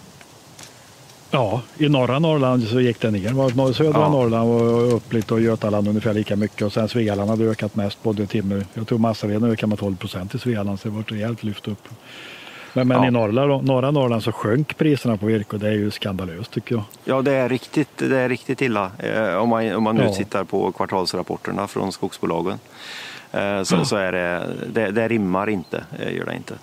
Ja, 1.31 1.63
i 1.79 1.89
norra 1.89 2.19
Norrland 2.19 2.69
så 2.69 2.81
gick 2.81 3.01
det 3.01 3.11
ner. 3.11 3.73
Södra 3.73 4.01
ja. 4.01 4.09
Norrland 4.09 4.51
var 4.51 4.95
upp 4.95 5.13
lite 5.13 5.35
och 5.35 5.41
Götaland 5.41 5.89
ungefär 5.89 6.15
lika 6.15 6.37
mycket 6.37 6.63
och 6.63 6.73
sen 6.73 6.89
Svealand 6.89 7.31
hade 7.31 7.45
ökat 7.45 7.77
mest 7.77 8.03
både 8.03 8.27
timmer. 8.27 8.67
Jag 8.75 8.89
tror 8.89 8.99
massaveden 8.99 9.45
ökade 9.45 9.67
med 9.67 9.79
12 9.79 9.97
procent 9.97 10.35
i 10.35 10.39
Svealand 10.39 10.81
så 10.81 10.89
det 10.89 10.95
var 10.95 11.01
ett 11.01 11.13
rejält 11.13 11.43
lyft 11.43 11.69
upp. 11.69 11.89
Men, 12.77 12.89
men 12.89 13.03
ja. 13.03 13.09
i 13.09 13.11
norra, 13.11 13.61
norra 13.61 13.91
Norrland 13.91 14.23
så 14.23 14.33
sjönk 14.33 14.77
priserna 14.77 15.17
på 15.17 15.27
virke 15.27 15.57
och 15.57 15.61
det 15.61 15.69
är 15.69 15.73
ju 15.73 15.91
skandalöst 15.91 16.51
tycker 16.51 16.75
jag. 16.75 16.85
Ja, 17.05 17.23
det 17.23 17.33
är 17.33 17.49
riktigt, 17.49 17.99
det 17.99 18.19
är 18.19 18.29
riktigt 18.29 18.63
illa 18.63 18.91
eh, 18.99 19.35
om 19.35 19.49
man, 19.49 19.75
om 19.75 19.83
man 19.83 19.97
nu 19.97 20.05
ja. 20.05 20.13
tittar 20.13 20.45
på 20.45 20.73
kvartalsrapporterna 20.73 21.67
från 21.67 21.93
skogsbolagen. 21.93 22.59
Eh, 23.33 23.63
så, 23.63 23.85
så 23.85 23.97
är 23.97 24.13
det, 24.13 24.47
det, 24.73 24.91
det 24.91 25.09
rimmar 25.09 25.51
inte, 25.51 25.85
eh, 25.99 26.17
gör 26.17 26.25
det 26.25 26.37
inte. 26.37 26.55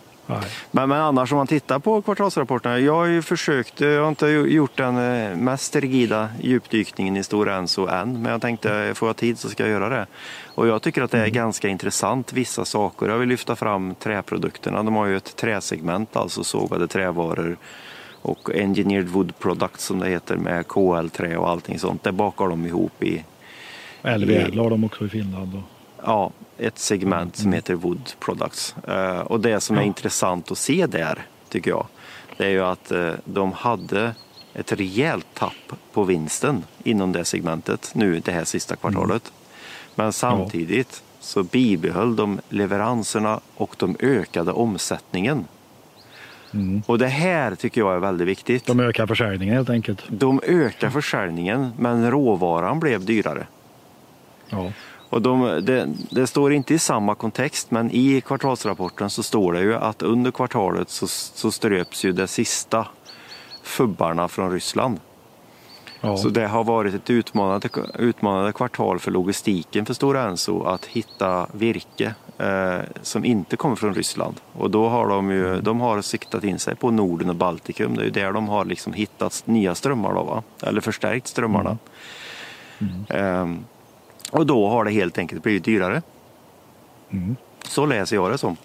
Men, 0.71 0.89
men 0.89 0.91
annars 0.91 1.31
om 1.31 1.37
man 1.37 1.47
tittar 1.47 1.79
på 1.79 2.01
kvartalsrapporterna. 2.01 2.79
Jag 2.79 2.93
har 2.93 3.05
ju 3.05 3.21
försökt, 3.21 3.81
jag 3.81 4.01
har 4.01 4.09
inte 4.09 4.27
gjort 4.27 4.77
den 4.77 4.97
eh, 4.97 5.37
mest 5.37 5.75
rigida 5.75 6.29
djupdykningen 6.41 7.17
i 7.17 7.23
Stora 7.23 7.55
Enso 7.55 7.87
än. 7.87 8.21
Men 8.21 8.31
jag 8.31 8.41
tänkte, 8.41 8.91
får 8.95 9.09
jag 9.09 9.15
tid 9.15 9.39
så 9.39 9.49
ska 9.49 9.63
jag 9.63 9.69
göra 9.69 9.89
det. 9.89 10.07
Och 10.55 10.67
jag 10.67 10.81
tycker 10.81 11.01
att 11.01 11.11
det 11.11 11.17
är 11.17 11.21
mm. 11.21 11.33
ganska 11.33 11.67
intressant 11.67 12.33
vissa 12.33 12.65
saker. 12.65 13.07
Jag 13.07 13.17
vill 13.17 13.29
lyfta 13.29 13.55
fram 13.55 13.95
träprodukterna. 13.95 14.83
De 14.83 14.95
har 14.95 15.05
ju 15.05 15.17
ett 15.17 15.35
träsegment, 15.35 16.15
alltså 16.15 16.43
sågade 16.43 16.87
trävaror 16.87 17.57
och 18.21 18.55
Engineered 18.55 19.07
Wood 19.07 19.39
Products 19.39 19.85
som 19.85 19.99
det 19.99 20.09
heter 20.09 20.35
med 20.35 20.67
KL-trä 20.67 21.37
och 21.37 21.49
allting 21.49 21.79
sånt. 21.79 22.03
Det 22.03 22.11
bakar 22.11 22.47
de 22.47 22.65
ihop 22.65 23.03
i... 23.03 23.23
LVL 24.03 24.59
har 24.59 24.69
de 24.69 24.83
också 24.83 25.05
i 25.05 25.09
Finland. 25.09 25.55
Och... 25.55 25.61
Ja, 26.05 26.31
ett 26.57 26.79
segment 26.79 27.35
som 27.35 27.45
mm. 27.45 27.55
heter 27.55 27.73
Wood 27.73 28.11
Products. 28.19 28.75
Eh, 28.87 29.19
och 29.19 29.39
det 29.39 29.59
som 29.59 29.75
är 29.75 29.81
ja. 29.81 29.87
intressant 29.87 30.51
att 30.51 30.57
se 30.57 30.87
där, 30.87 31.25
tycker 31.49 31.71
jag, 31.71 31.87
det 32.37 32.45
är 32.45 32.49
ju 32.49 32.63
att 32.63 32.91
eh, 32.91 33.11
de 33.25 33.51
hade 33.51 34.15
ett 34.53 34.71
rejält 34.71 35.27
tapp 35.33 35.73
på 35.93 36.03
vinsten 36.03 36.63
inom 36.83 37.11
det 37.11 37.25
segmentet 37.25 37.91
nu 37.95 38.19
det 38.19 38.31
här 38.31 38.43
sista 38.43 38.75
kvartalet. 38.75 39.31
Mm. 39.31 39.33
Men 39.95 40.13
samtidigt 40.13 41.03
så 41.19 41.43
bibehöll 41.43 42.15
de 42.15 42.39
leveranserna 42.49 43.39
och 43.55 43.75
de 43.79 43.95
ökade 43.99 44.51
omsättningen. 44.51 45.45
Mm. 46.53 46.83
Och 46.85 46.97
det 46.97 47.07
här 47.07 47.55
tycker 47.55 47.81
jag 47.81 47.95
är 47.95 47.99
väldigt 47.99 48.27
viktigt. 48.27 48.65
De 48.65 48.79
ökar 48.79 49.07
försäljningen 49.07 49.55
helt 49.55 49.69
enkelt. 49.69 50.03
De 50.07 50.41
ökar 50.43 50.89
försäljningen 50.89 51.71
men 51.77 52.11
råvaran 52.11 52.79
blev 52.79 53.05
dyrare. 53.05 53.47
Ja. 54.49 54.71
Och 55.13 55.21
de, 55.21 55.65
det, 55.65 55.89
det, 56.09 56.27
står 56.27 56.53
inte 56.53 56.73
i 56.73 56.79
samma 56.79 57.15
kontext 57.15 57.71
men 57.71 57.91
i 57.91 58.21
kvartalsrapporten 58.21 59.09
så 59.09 59.23
står 59.23 59.53
det 59.53 59.61
ju 59.61 59.75
att 59.75 60.01
under 60.01 60.31
kvartalet 60.31 60.89
så, 60.89 61.07
så 61.07 61.51
ströps 61.51 62.05
ju 62.05 62.11
de 62.11 62.27
sista 62.27 62.87
fubbarna 63.63 64.27
från 64.27 64.51
Ryssland. 64.51 64.99
Ja. 66.01 66.17
Så 66.17 66.29
det 66.29 66.47
har 66.47 66.63
varit 66.63 66.93
ett 66.93 67.09
utmanande, 67.09 67.69
utmanande 67.99 68.51
kvartal 68.51 68.99
för 68.99 69.11
logistiken 69.11 69.85
för 69.85 69.93
Stora 69.93 70.23
Enso 70.23 70.63
att 70.63 70.85
hitta 70.85 71.47
virke 71.51 72.15
eh, 72.37 72.79
som 73.01 73.25
inte 73.25 73.57
kommer 73.57 73.75
från 73.75 73.93
Ryssland. 73.93 74.35
Och 74.53 74.71
då 74.71 74.89
har 74.89 75.07
de 75.07 75.31
ju 75.31 75.47
mm. 75.47 75.63
de 75.63 75.81
har 75.81 76.01
siktat 76.01 76.43
in 76.43 76.59
sig 76.59 76.75
på 76.75 76.91
Norden 76.91 77.29
och 77.29 77.35
Baltikum. 77.35 77.95
Det 77.95 78.01
är 78.01 78.05
ju 78.05 78.11
där 78.11 78.31
de 78.31 78.47
har 78.47 78.65
liksom 78.65 78.93
hittat 78.93 79.43
nya 79.45 79.75
strömmar, 79.75 80.13
då, 80.13 80.23
va? 80.23 80.43
eller 80.61 80.81
förstärkt 80.81 81.27
strömmarna. 81.27 81.77
Mm. 82.79 83.05
Mm. 83.09 83.57
Eh, 83.57 83.63
och 84.33 84.45
då 84.45 84.67
har 84.67 84.85
det 84.85 84.91
helt 84.91 85.17
enkelt 85.17 85.43
blivit 85.43 85.63
dyrare. 85.63 86.01
Mm. 87.11 87.35
Så 87.67 87.85
läser 87.85 88.15
jag 88.15 88.31
det 88.31 88.37
som. 88.37 88.57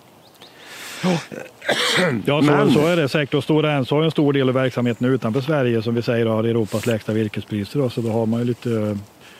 Ja, 2.24 2.42
så, 2.42 2.70
så 2.70 2.86
är 2.86 2.96
det 2.96 3.08
säkert. 3.08 3.34
Och 3.34 3.44
Stora 3.44 3.72
Enso 3.72 3.94
har 3.94 4.02
en 4.02 4.10
stor 4.10 4.32
del 4.32 4.48
av 4.48 4.54
verksamheten 4.54 5.06
utanför 5.06 5.40
Sverige 5.40 5.82
som 5.82 5.94
vi 5.94 6.02
säger 6.02 6.26
har 6.26 6.44
Europas 6.44 6.86
lägsta 6.86 7.12
virkespriser. 7.12 7.80
Då, 7.80 7.90
så 7.90 8.00
då 8.00 8.10
har 8.10 8.26
man 8.26 8.40
ju 8.40 8.46
lite 8.46 8.70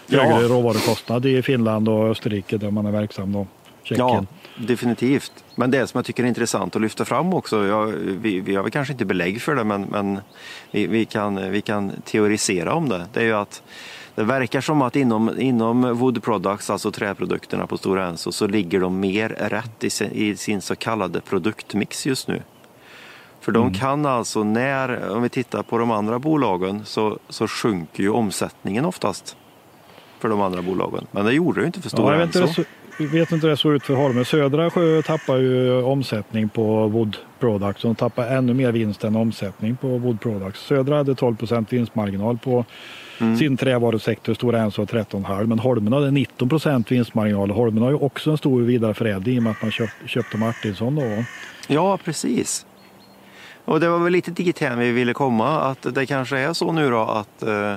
högre 0.08 0.42
ja. 0.42 0.48
råvarukostnad 0.48 1.26
i 1.26 1.42
Finland 1.42 1.88
och 1.88 2.08
Österrike 2.10 2.56
där 2.56 2.70
man 2.70 2.86
är 2.86 2.90
verksam. 2.90 3.32
Då. 3.32 3.46
Ja, 3.82 4.24
definitivt. 4.58 5.32
Men 5.54 5.70
det 5.70 5.86
som 5.86 5.98
jag 5.98 6.04
tycker 6.04 6.24
är 6.24 6.28
intressant 6.28 6.76
att 6.76 6.82
lyfta 6.82 7.04
fram 7.04 7.34
också, 7.34 7.66
ja, 7.66 7.92
vi, 8.20 8.40
vi 8.40 8.54
har 8.54 8.62
väl 8.62 8.72
kanske 8.72 8.92
inte 8.92 9.04
belägg 9.04 9.42
för 9.42 9.54
det 9.54 9.64
men, 9.64 9.82
men 9.82 10.20
vi, 10.70 10.86
vi, 10.86 11.04
kan, 11.04 11.52
vi 11.52 11.60
kan 11.60 11.92
teorisera 12.04 12.74
om 12.74 12.88
det. 12.88 13.06
Det 13.12 13.20
är 13.20 13.24
ju 13.24 13.34
att 13.34 13.62
det 14.18 14.24
verkar 14.24 14.61
som 14.61 14.83
att 14.83 14.96
inom, 14.96 15.40
inom 15.40 15.98
Wood 15.98 16.22
Products, 16.22 16.70
alltså 16.70 16.90
träprodukterna 16.90 17.66
på 17.66 17.78
Stora 17.78 18.07
Enso, 18.07 18.33
så 18.33 18.46
ligger 18.46 18.81
de 18.81 19.00
mer 19.00 19.28
rätt 19.28 19.85
i 19.85 19.90
sin, 19.90 20.12
i 20.12 20.37
sin 20.37 20.61
så 20.61 20.76
kallade 20.76 21.20
produktmix 21.20 22.07
just 22.07 22.28
nu. 22.28 22.42
För 23.40 23.52
de 23.52 23.62
mm. 23.62 23.74
kan 23.74 24.07
alltså, 24.07 24.44
när, 24.44 25.11
om 25.11 25.22
vi 25.22 25.28
tittar 25.28 25.62
på 25.62 25.78
de 25.78 25.90
andra 25.90 26.18
bolagen, 26.18 26.85
så, 26.85 27.18
så 27.28 27.48
sjunker 27.48 28.02
ju 28.02 28.11
omsättningen 28.11 28.85
oftast 28.85 29.37
för 30.18 30.28
de 30.28 30.40
andra 30.40 30.62
bolagen. 30.62 31.07
Men 31.11 31.24
det 31.24 31.33
gjorde 31.33 31.61
det 31.61 31.66
inte 31.66 31.83
för 31.83 31.90
Stora 31.90 32.16
ja, 32.16 32.22
Enso. 32.22 32.64
Vi 32.98 33.06
vet 33.06 33.32
inte 33.32 33.46
hur 33.46 33.50
det 33.50 33.56
såg 33.56 33.74
ut 33.74 33.82
för 33.82 33.94
Holmen. 33.94 34.24
Södra 34.24 34.70
sjö 34.70 35.02
tappar 35.02 35.37
ju 35.37 35.82
omsättning 35.82 36.48
på 36.48 36.88
Wood 36.88 37.16
Products. 37.38 37.82
De 37.82 37.94
tappar 37.94 38.26
ännu 38.26 38.54
mer 38.54 38.72
vinst 38.72 39.04
än 39.04 39.16
omsättning 39.16 39.76
på 39.76 39.88
Wood 39.88 40.20
Products. 40.20 40.66
Södra 40.66 40.96
hade 40.96 41.12
12% 41.12 41.66
vinstmarginal 41.70 42.38
på 42.38 42.64
Mm. 43.20 43.37
Sin 43.37 43.56
trävarusektor, 43.56 44.34
Stora 44.34 44.61
Enso 44.61 44.82
har 44.82 44.87
13,5 44.87 45.46
men 45.46 45.58
Holmen 45.58 45.92
hade 45.92 46.11
19 46.11 46.48
procent 46.48 46.92
vinstmarginal. 46.92 47.50
Holmen 47.50 47.82
har 47.82 47.90
ju 47.90 47.96
också 47.96 48.30
en 48.30 48.38
stor 48.38 48.62
vidareförädling 48.62 49.37
i 49.37 49.38
och 49.38 49.42
med 49.42 49.52
att 49.52 49.62
man 49.62 49.70
köpt, 49.70 49.94
köpte 50.06 50.37
Martinsson 50.37 50.94
då. 50.94 51.24
Ja, 51.66 51.98
precis. 52.04 52.66
Och 53.64 53.80
det 53.80 53.88
var 53.88 53.98
väl 53.98 54.12
lite 54.12 54.30
dithän 54.30 54.78
vi 54.78 54.92
ville 54.92 55.12
komma, 55.12 55.61
att 55.61 55.94
det 55.94 56.06
kanske 56.06 56.38
är 56.38 56.52
så 56.52 56.72
nu 56.72 56.90
då 56.90 57.00
att 57.00 57.42
eh, 57.42 57.74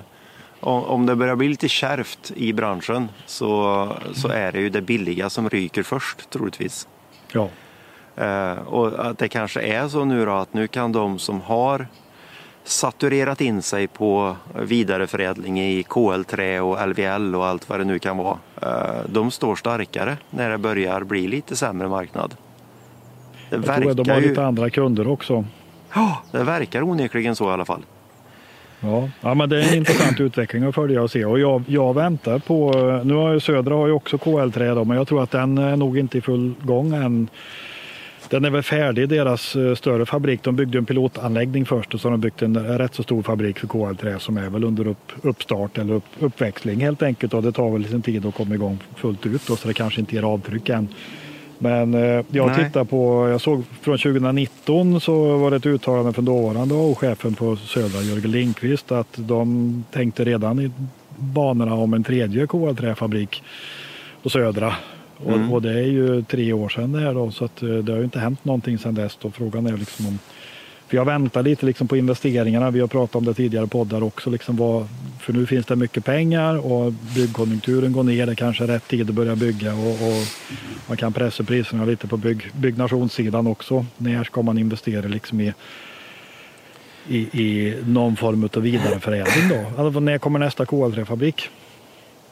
om 0.61 1.05
det 1.05 1.15
börjar 1.15 1.35
bli 1.35 1.47
lite 1.47 1.69
kärvt 1.69 2.31
i 2.35 2.53
branschen 2.53 3.09
så, 3.25 3.87
så 4.13 4.27
är 4.27 4.51
det 4.51 4.59
ju 4.59 4.69
det 4.69 4.81
billiga 4.81 5.29
som 5.29 5.49
ryker 5.49 5.83
först 5.83 6.29
troligtvis. 6.29 6.87
Ja. 7.33 7.49
Eh, 8.15 8.53
och 8.53 9.05
att 9.05 9.17
det 9.17 9.27
kanske 9.27 9.61
är 9.61 9.87
så 9.87 10.05
nu 10.05 10.25
då 10.25 10.31
att 10.31 10.53
nu 10.53 10.67
kan 10.67 10.91
de 10.91 11.19
som 11.19 11.41
har 11.41 11.87
saturerat 12.63 13.41
in 13.41 13.61
sig 13.61 13.87
på 13.87 14.35
vidareförädling 14.59 15.61
i 15.61 15.83
KL-trä 15.83 16.61
och 16.61 16.87
LVL 16.87 17.35
och 17.35 17.47
allt 17.47 17.69
vad 17.69 17.79
det 17.79 17.83
nu 17.83 17.99
kan 17.99 18.17
vara. 18.17 18.37
Eh, 18.61 19.09
de 19.09 19.31
står 19.31 19.55
starkare 19.55 20.17
när 20.29 20.49
det 20.49 20.57
börjar 20.57 21.03
bli 21.03 21.27
lite 21.27 21.55
sämre 21.55 21.87
marknad. 21.87 22.35
Det 23.49 23.55
Jag 23.55 23.65
tror 23.65 23.91
att 23.91 23.97
de 23.97 24.09
har 24.09 24.21
ju... 24.21 24.29
lite 24.29 24.45
andra 24.45 24.69
kunder 24.69 25.07
också. 25.07 25.45
Ja, 25.93 26.17
det 26.31 26.43
verkar 26.43 26.83
onekligen 26.83 27.35
så 27.35 27.49
i 27.49 27.53
alla 27.53 27.65
fall. 27.65 27.81
Ja, 28.83 29.09
ja 29.21 29.33
men 29.33 29.49
det 29.49 29.63
är 29.63 29.69
en 29.69 29.77
intressant 29.77 30.19
utveckling 30.19 30.63
att 30.63 30.75
följa 30.75 31.01
och 31.01 31.11
se. 31.11 31.25
Och 31.25 31.39
jag, 31.39 31.63
jag 31.67 31.93
väntar 31.93 32.39
på, 32.39 32.71
nu 33.03 33.13
har 33.13 33.33
ju 33.33 33.39
Södra 33.39 33.75
har 33.75 33.87
ju 33.87 33.93
också 33.93 34.17
KL-trä 34.17 34.83
men 34.85 34.97
jag 34.97 35.07
tror 35.07 35.23
att 35.23 35.31
den 35.31 35.57
är 35.57 35.75
nog 35.75 35.97
inte 35.97 36.17
i 36.17 36.21
full 36.21 36.53
gång 36.61 36.93
än. 36.93 37.29
Den 38.29 38.45
är 38.45 38.49
väl 38.49 38.63
färdig, 38.63 39.09
deras 39.09 39.55
eh, 39.55 39.75
större 39.75 40.05
fabrik. 40.05 40.43
De 40.43 40.55
byggde 40.55 40.77
en 40.77 40.85
pilotanläggning 40.85 41.65
först 41.65 41.93
och 41.93 42.01
så 42.01 42.07
har 42.07 42.11
de 42.11 42.21
byggt 42.21 42.41
en 42.41 42.77
rätt 42.77 42.95
så 42.95 43.03
stor 43.03 43.21
fabrik 43.21 43.59
för 43.59 43.67
KL-trä 43.67 44.19
som 44.19 44.37
är 44.37 44.49
väl 44.49 44.63
under 44.63 44.87
upp, 44.87 45.11
uppstart 45.21 45.77
eller 45.77 45.93
upp, 45.93 46.03
uppväxling 46.19 46.79
helt 46.79 47.01
enkelt. 47.01 47.33
Och 47.33 47.43
det 47.43 47.51
tar 47.51 47.69
väl 47.69 47.85
sin 47.85 48.01
tid 48.01 48.25
att 48.25 48.35
komma 48.35 48.55
igång 48.55 48.77
fullt 48.95 49.25
ut 49.25 49.47
då, 49.47 49.55
så 49.55 49.67
det 49.67 49.73
kanske 49.73 49.99
inte 49.99 50.15
ger 50.15 50.23
avtryck 50.23 50.69
än. 50.69 50.87
Men 51.61 51.93
eh, 51.93 52.25
jag 52.31 52.55
tittar 52.55 52.83
på, 52.83 53.29
jag 53.29 53.41
såg 53.41 53.63
från 53.81 53.97
2019 53.97 55.01
så 55.01 55.37
var 55.37 55.51
det 55.51 55.57
ett 55.57 55.65
uttalande 55.65 56.13
från 56.13 56.25
dåvarande 56.25 56.73
och 56.73 56.99
chefen 56.99 57.33
på 57.33 57.55
Södra, 57.55 58.01
Jörgen 58.01 58.31
Lindqvist, 58.31 58.91
att 58.91 59.13
de 59.15 59.83
tänkte 59.91 60.23
redan 60.23 60.59
i 60.59 60.71
banorna 61.17 61.73
om 61.73 61.93
en 61.93 62.03
tredje 62.03 62.47
KL-träfabrik 62.47 63.43
på 64.23 64.29
Södra. 64.29 64.75
Mm. 65.25 65.49
Och, 65.49 65.55
och, 65.55 65.61
det 65.61 65.71
är 65.71 65.87
ju 65.87 66.23
tre 66.23 66.53
år 66.53 66.69
sedan 66.69 66.91
det 66.91 66.99
här 66.99 67.13
då, 67.13 67.31
så 67.31 67.45
att 67.45 67.63
eh, 67.63 67.69
det 67.69 67.91
har 67.91 67.99
ju 67.99 68.03
inte 68.03 68.19
hänt 68.19 68.45
någonting 68.45 68.77
sedan 68.77 68.95
dess. 68.95 69.17
Då. 69.21 69.31
Frågan 69.31 69.67
är 69.67 69.77
liksom 69.77 70.07
om 70.07 70.19
för 70.91 70.97
jag 70.97 71.05
väntar 71.05 71.43
lite 71.43 71.65
liksom 71.65 71.87
på 71.87 71.97
investeringarna. 71.97 72.71
Vi 72.71 72.79
har 72.79 72.87
pratat 72.87 73.15
om 73.15 73.25
det 73.25 73.33
tidigare 73.33 73.67
poddar 73.67 74.03
också. 74.03 74.29
Liksom 74.29 74.55
vad, 74.55 74.87
för 75.19 75.33
nu 75.33 75.45
finns 75.45 75.65
det 75.65 75.75
mycket 75.75 76.05
pengar 76.05 76.65
och 76.71 76.93
byggkonjunkturen 76.93 77.91
går 77.91 78.03
ner. 78.03 78.25
Det 78.25 78.35
kanske 78.35 78.63
är 78.63 78.67
rätt 78.67 78.87
tid 78.87 79.09
att 79.09 79.15
börja 79.15 79.35
bygga 79.35 79.73
och, 79.73 79.91
och 79.91 80.23
man 80.87 80.97
kan 80.97 81.13
pressa 81.13 81.43
priserna 81.43 81.85
lite 81.85 82.07
på 82.07 82.17
bygg, 82.17 82.51
byggnationssidan 82.53 83.47
också. 83.47 83.85
När 83.97 84.23
ska 84.23 84.41
man 84.41 84.57
investera 84.57 85.07
liksom 85.07 85.41
i, 85.41 85.53
i, 87.07 87.17
i 87.17 87.77
någon 87.85 88.15
form 88.15 88.49
av 88.55 88.61
vidareförädling 88.61 89.49
då? 89.49 89.83
Alltså, 89.83 89.99
när 89.99 90.17
kommer 90.17 90.39
nästa 90.39 90.65
KL3-fabrik? 90.65 91.49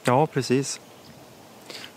Ja, 0.04 0.26
precis. 0.26 0.80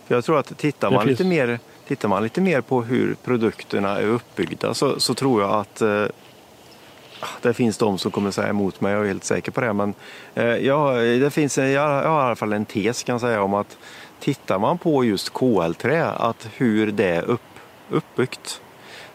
För 0.06 0.14
jag 0.14 0.24
tror 0.24 0.38
att 0.38 0.58
tittar 0.58 0.90
man, 0.90 1.06
lite 1.06 1.24
mer, 1.24 1.58
tittar 1.88 2.08
man 2.08 2.22
lite 2.22 2.40
mer 2.40 2.60
på 2.60 2.82
hur 2.82 3.16
produkterna 3.24 3.98
är 3.98 4.06
uppbyggda 4.06 4.74
så, 4.74 5.00
så 5.00 5.14
tror 5.14 5.42
jag 5.42 5.50
att 5.50 5.80
eh, 5.80 6.06
det 7.42 7.54
finns 7.54 7.78
de 7.78 7.98
som 7.98 8.10
kommer 8.10 8.30
säga 8.30 8.48
emot 8.48 8.80
mig, 8.80 8.92
jag 8.92 9.02
är 9.02 9.06
helt 9.06 9.24
säker 9.24 9.52
på 9.52 9.60
det. 9.60 9.72
Men 9.72 9.94
eh, 10.34 10.44
ja, 10.44 10.92
det 10.92 11.30
finns, 11.30 11.58
jag 11.58 11.80
har 11.80 12.02
i 12.02 12.06
alla 12.06 12.36
fall 12.36 12.52
en 12.52 12.64
tes 12.64 13.02
kan 13.02 13.20
säga 13.20 13.42
om 13.42 13.54
att 13.54 13.78
tittar 14.20 14.58
man 14.58 14.78
på 14.78 15.04
just 15.04 15.32
KL-trä, 15.32 16.04
att 16.04 16.48
hur 16.56 16.92
det 16.92 17.08
är 17.08 17.22
upp, 17.22 17.40
uppbyggt, 17.90 18.60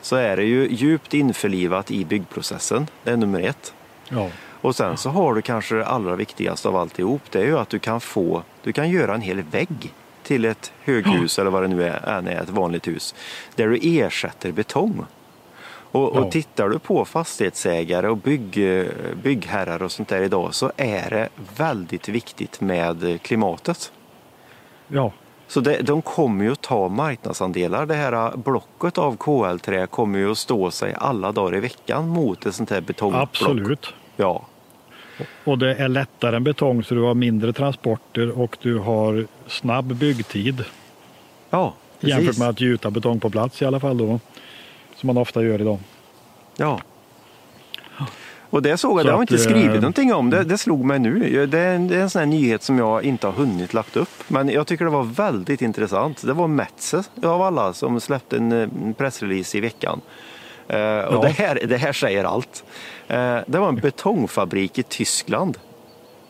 så 0.02 0.15
är 0.15 0.38
det 0.38 0.43
ju 0.43 0.67
djupt 0.72 1.13
införlivat 1.13 1.91
i 1.91 2.06
byggprocessen. 2.06 2.88
Det 3.04 3.12
är 3.12 3.17
nummer 3.17 3.41
ett. 3.41 3.74
Ja. 4.10 4.30
Och 4.62 4.76
sen 4.76 4.98
så 4.98 5.10
har 5.10 5.34
du 5.36 5.41
kanske 5.41 5.76
det 5.76 5.86
allra 5.86 6.15
viktigaste 6.15 6.67
av 6.67 6.76
alltihop, 6.76 7.22
det 7.32 7.39
är 7.39 7.45
ju 7.45 7.58
att 7.58 7.69
du 7.69 7.80
kan 7.80 8.02
få, 8.02 8.43
du 8.63 8.74
kan 8.74 8.89
göra 8.89 9.13
en 9.13 9.22
hel 9.22 9.41
vägg 9.41 9.93
till 10.24 10.45
ett 10.45 10.72
höghus 10.84 11.39
eller 11.39 11.52
vad 11.52 11.63
det 11.63 11.67
nu 11.67 11.84
är, 11.84 12.28
är 12.28 12.41
ett 12.41 12.50
vanligt 12.50 12.88
hus, 12.88 13.15
där 13.56 13.67
du 13.67 13.80
ersätter 13.82 14.52
betong. 14.52 15.06
Och, 15.91 16.02
ja. 16.15 16.19
och 16.19 16.32
tittar 16.32 16.69
du 16.69 16.80
på 16.80 17.06
fastighetsägare 17.06 18.08
och 18.08 18.17
bygg, 18.17 18.54
byggherrar 19.23 19.84
och 19.84 19.91
sånt 19.91 20.10
där 20.10 20.21
idag 20.21 20.56
så 20.56 20.71
är 20.78 21.10
det 21.10 21.30
väldigt 21.58 22.10
viktigt 22.10 22.62
med 22.62 23.21
klimatet. 23.21 23.91
Ja. 24.88 25.12
Så 25.47 25.60
det, 25.60 25.82
de 25.82 26.02
kommer 26.02 26.45
ju 26.45 26.52
att 26.52 26.62
ta 26.62 26.89
marknadsandelar. 26.89 27.86
Det 27.86 27.95
här 27.95 28.38
blocket 28.38 28.97
av 28.97 29.17
KL-trä 29.17 29.88
kommer 29.88 30.19
ju 30.19 30.32
att 30.32 30.38
stå 30.38 30.71
sig 30.71 30.95
alla 30.97 31.32
dagar 31.32 31.58
i 31.58 31.60
veckan 31.60 32.08
mot 32.08 32.45
ett 32.45 32.56
sånt 32.56 32.69
här 32.69 32.82
betongblock. 32.82 33.30
Absolut. 33.34 33.93
Ja. 34.15 34.45
Och 35.43 35.58
det 35.58 35.75
är 35.75 35.88
lättare 35.88 36.36
än 36.36 36.43
betong 36.43 36.84
så 36.84 36.95
du 36.95 37.02
har 37.02 37.13
mindre 37.13 37.54
transporter 37.54 38.39
och 38.39 38.58
du 38.62 38.78
har 38.78 39.28
snabb 39.47 39.95
byggtid. 39.95 40.65
Ja, 41.49 41.73
precis. 41.99 42.17
Jämfört 42.17 42.38
med 42.38 42.49
att 42.49 42.62
gjuta 42.62 42.91
betong 42.91 43.19
på 43.19 43.30
plats 43.30 43.62
i 43.62 43.65
alla 43.65 43.80
fall 43.80 43.97
då. 43.97 44.19
Som 45.00 45.08
man 45.08 45.18
ofta 45.18 45.44
gör 45.44 45.62
idag. 45.62 45.80
Ja. 46.58 46.80
Och 48.50 48.62
det 48.62 48.78
såg 48.78 49.00
jag, 49.00 49.06
det 49.06 49.12
har 49.12 49.20
vi 49.20 49.24
inte 49.24 49.38
skrivit 49.38 49.70
äh... 49.70 49.74
någonting 49.74 50.14
om. 50.14 50.30
Det, 50.30 50.44
det 50.44 50.58
slog 50.58 50.86
mig 50.86 51.00
nu. 51.00 51.48
Det 51.48 51.60
är, 51.60 51.76
en, 51.76 51.88
det 51.88 51.96
är 51.96 52.02
en 52.02 52.10
sån 52.10 52.20
här 52.20 52.26
nyhet 52.26 52.64
som 52.64 52.78
jag 52.78 53.04
inte 53.04 53.28
har 53.28 53.34
hunnit 53.34 53.74
lagt 53.74 53.96
upp. 53.96 54.10
Men 54.28 54.50
jag 54.50 54.68
tycker 54.68 54.86
det 54.86 54.92
var 54.92 55.04
väldigt 55.04 55.62
intressant. 55.62 56.22
Det 56.22 56.34
var 56.34 56.48
Metze 56.48 57.04
av 57.24 57.42
alla 57.42 57.74
som 57.74 58.00
släppte 58.00 58.38
en 58.38 58.94
pressrelease 58.98 59.58
i 59.58 59.62
veckan. 59.62 60.02
Uh, 60.70 60.76
och 60.76 61.16
ja. 61.16 61.22
det, 61.22 61.30
här, 61.30 61.60
det 61.68 61.78
här 61.78 61.94
säger 61.94 62.24
allt. 62.24 62.64
Uh, 63.12 63.40
det 63.48 63.60
var 63.60 63.70
en 63.70 63.76
betongfabrik 63.76 64.78
i 64.78 64.84
Tyskland 64.84 65.58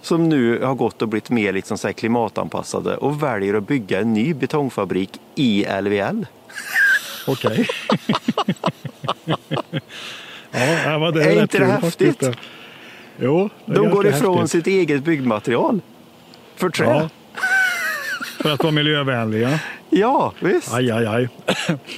som 0.01 0.29
nu 0.29 0.63
har 0.63 0.75
gått 0.75 1.01
och 1.01 1.07
blivit 1.07 1.29
mer 1.29 1.53
liksom 1.53 1.77
så 1.77 1.93
klimatanpassade 1.93 2.97
och 2.97 3.23
väljer 3.23 3.53
att 3.53 3.67
bygga 3.67 3.99
en 3.99 4.13
ny 4.13 4.33
betongfabrik 4.33 5.21
i 5.35 5.65
LVL. 5.81 6.25
Okej. 7.29 7.67
ja, 10.85 11.11
det 11.11 11.23
är, 11.23 11.37
är 11.37 11.41
inte 11.41 11.59
det 11.59 11.65
häftigt? 11.65 12.23
Jo, 13.21 13.49
det 13.65 13.73
De 13.73 13.89
går 13.89 14.07
ifrån 14.07 14.39
häftigt. 14.39 14.51
sitt 14.51 14.67
eget 14.67 15.03
byggmaterial 15.03 15.81
för 16.55 16.69
trä. 16.69 16.85
Ja. 16.85 17.09
För 18.41 18.53
att 18.53 18.63
vara 18.63 18.71
miljövänliga. 18.71 19.59
Ja, 19.89 20.33
visst. 20.39 20.73
Aj, 20.73 20.91
aj, 20.91 21.05
aj. 21.05 21.29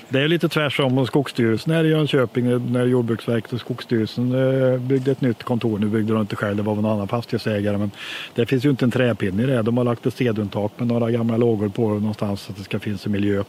Det 0.09 0.19
är 0.19 0.27
lite 0.27 0.49
tvärsom 0.49 0.97
om 0.97 1.07
Skogsstyrelsen 1.07 1.73
här 1.73 1.83
i 1.83 1.89
Jönköping 1.89 2.71
när 2.71 2.85
Jordbruksverket 2.85 3.53
och 3.53 3.59
Skogsstyrelsen 3.59 4.31
eh, 4.33 4.79
byggde 4.79 5.11
ett 5.11 5.21
nytt 5.21 5.43
kontor. 5.43 5.79
Nu 5.79 5.85
byggde 5.85 6.13
de 6.13 6.21
inte 6.21 6.35
själv, 6.35 6.57
det 6.57 6.63
var 6.63 6.75
någon 6.75 6.85
annan 6.85 7.07
fastighetsägare. 7.07 7.77
Men 7.77 7.91
det 8.35 8.45
finns 8.45 8.65
ju 8.65 8.69
inte 8.69 8.85
en 8.85 8.91
träpinne 8.91 9.43
i 9.43 9.45
det. 9.45 9.61
De 9.61 9.77
har 9.77 9.83
lagt 9.83 10.05
ett 10.05 10.13
sedundtak 10.15 10.71
med 10.77 10.87
några 10.87 11.11
gamla 11.11 11.37
lågor 11.37 11.69
på 11.69 11.89
någonstans 11.89 12.41
så 12.41 12.51
att 12.51 12.57
det 12.57 12.63
ska 12.63 12.79
finnas 12.79 13.05
en 13.05 13.11
miljö. 13.11 13.43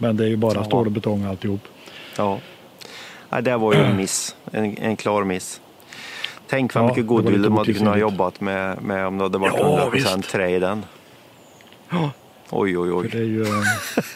Men 0.00 0.16
det 0.16 0.24
är 0.24 0.28
ju 0.28 0.36
bara 0.36 0.54
ja. 0.54 0.64
stål 0.64 0.86
och 0.86 0.92
betong 0.92 1.24
alltihop. 1.24 1.60
Ja, 2.16 2.38
ja 3.30 3.40
det 3.40 3.56
var 3.56 3.74
ju 3.74 3.80
en 3.80 3.96
miss, 3.96 4.36
en, 4.52 4.76
en 4.78 4.96
klar 4.96 5.24
miss. 5.24 5.60
Tänk 6.46 6.74
vad 6.74 6.84
ja, 6.84 6.88
mycket 6.88 7.06
goodwill 7.06 7.42
de 7.42 7.56
hade 7.56 7.72
kunnat 7.72 7.98
jobbat 7.98 8.40
med, 8.40 8.82
med 8.82 9.06
om 9.06 9.18
det 9.18 9.24
hade 9.24 9.38
varit 9.38 9.54
ja, 9.58 9.90
100% 9.92 10.22
trä 10.22 10.50
i 10.50 10.58
den. 10.58 10.84
Oj, 12.50 12.78
oj, 12.78 12.92
oj. 12.92 13.08
Det 13.12 13.18
ju, 13.18 13.46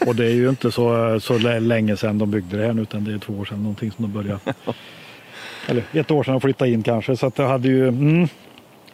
och 0.07 0.17
det 0.17 0.25
är 0.25 0.35
ju 0.35 0.49
inte 0.49 0.73
så, 0.73 1.21
så 1.21 1.39
länge 1.39 1.97
sedan 1.97 2.19
de 2.19 2.31
byggde 2.31 2.57
det 2.57 2.67
här 2.67 2.81
utan 2.81 3.05
det 3.05 3.13
är 3.13 3.19
två 3.19 3.33
år 3.33 3.45
sedan 3.45 3.63
någonting 3.63 3.91
som 3.91 4.03
de 4.03 4.13
började. 4.13 4.41
Eller 5.69 5.83
ett 5.93 6.11
år 6.11 6.23
sedan 6.23 6.35
de 6.35 6.41
flyttade 6.41 6.71
in 6.71 6.83
kanske 6.83 7.17
så 7.17 7.27
att 7.27 7.35
det 7.35 7.43
hade 7.43 7.69
ju, 7.69 7.89
mm, 7.89 8.29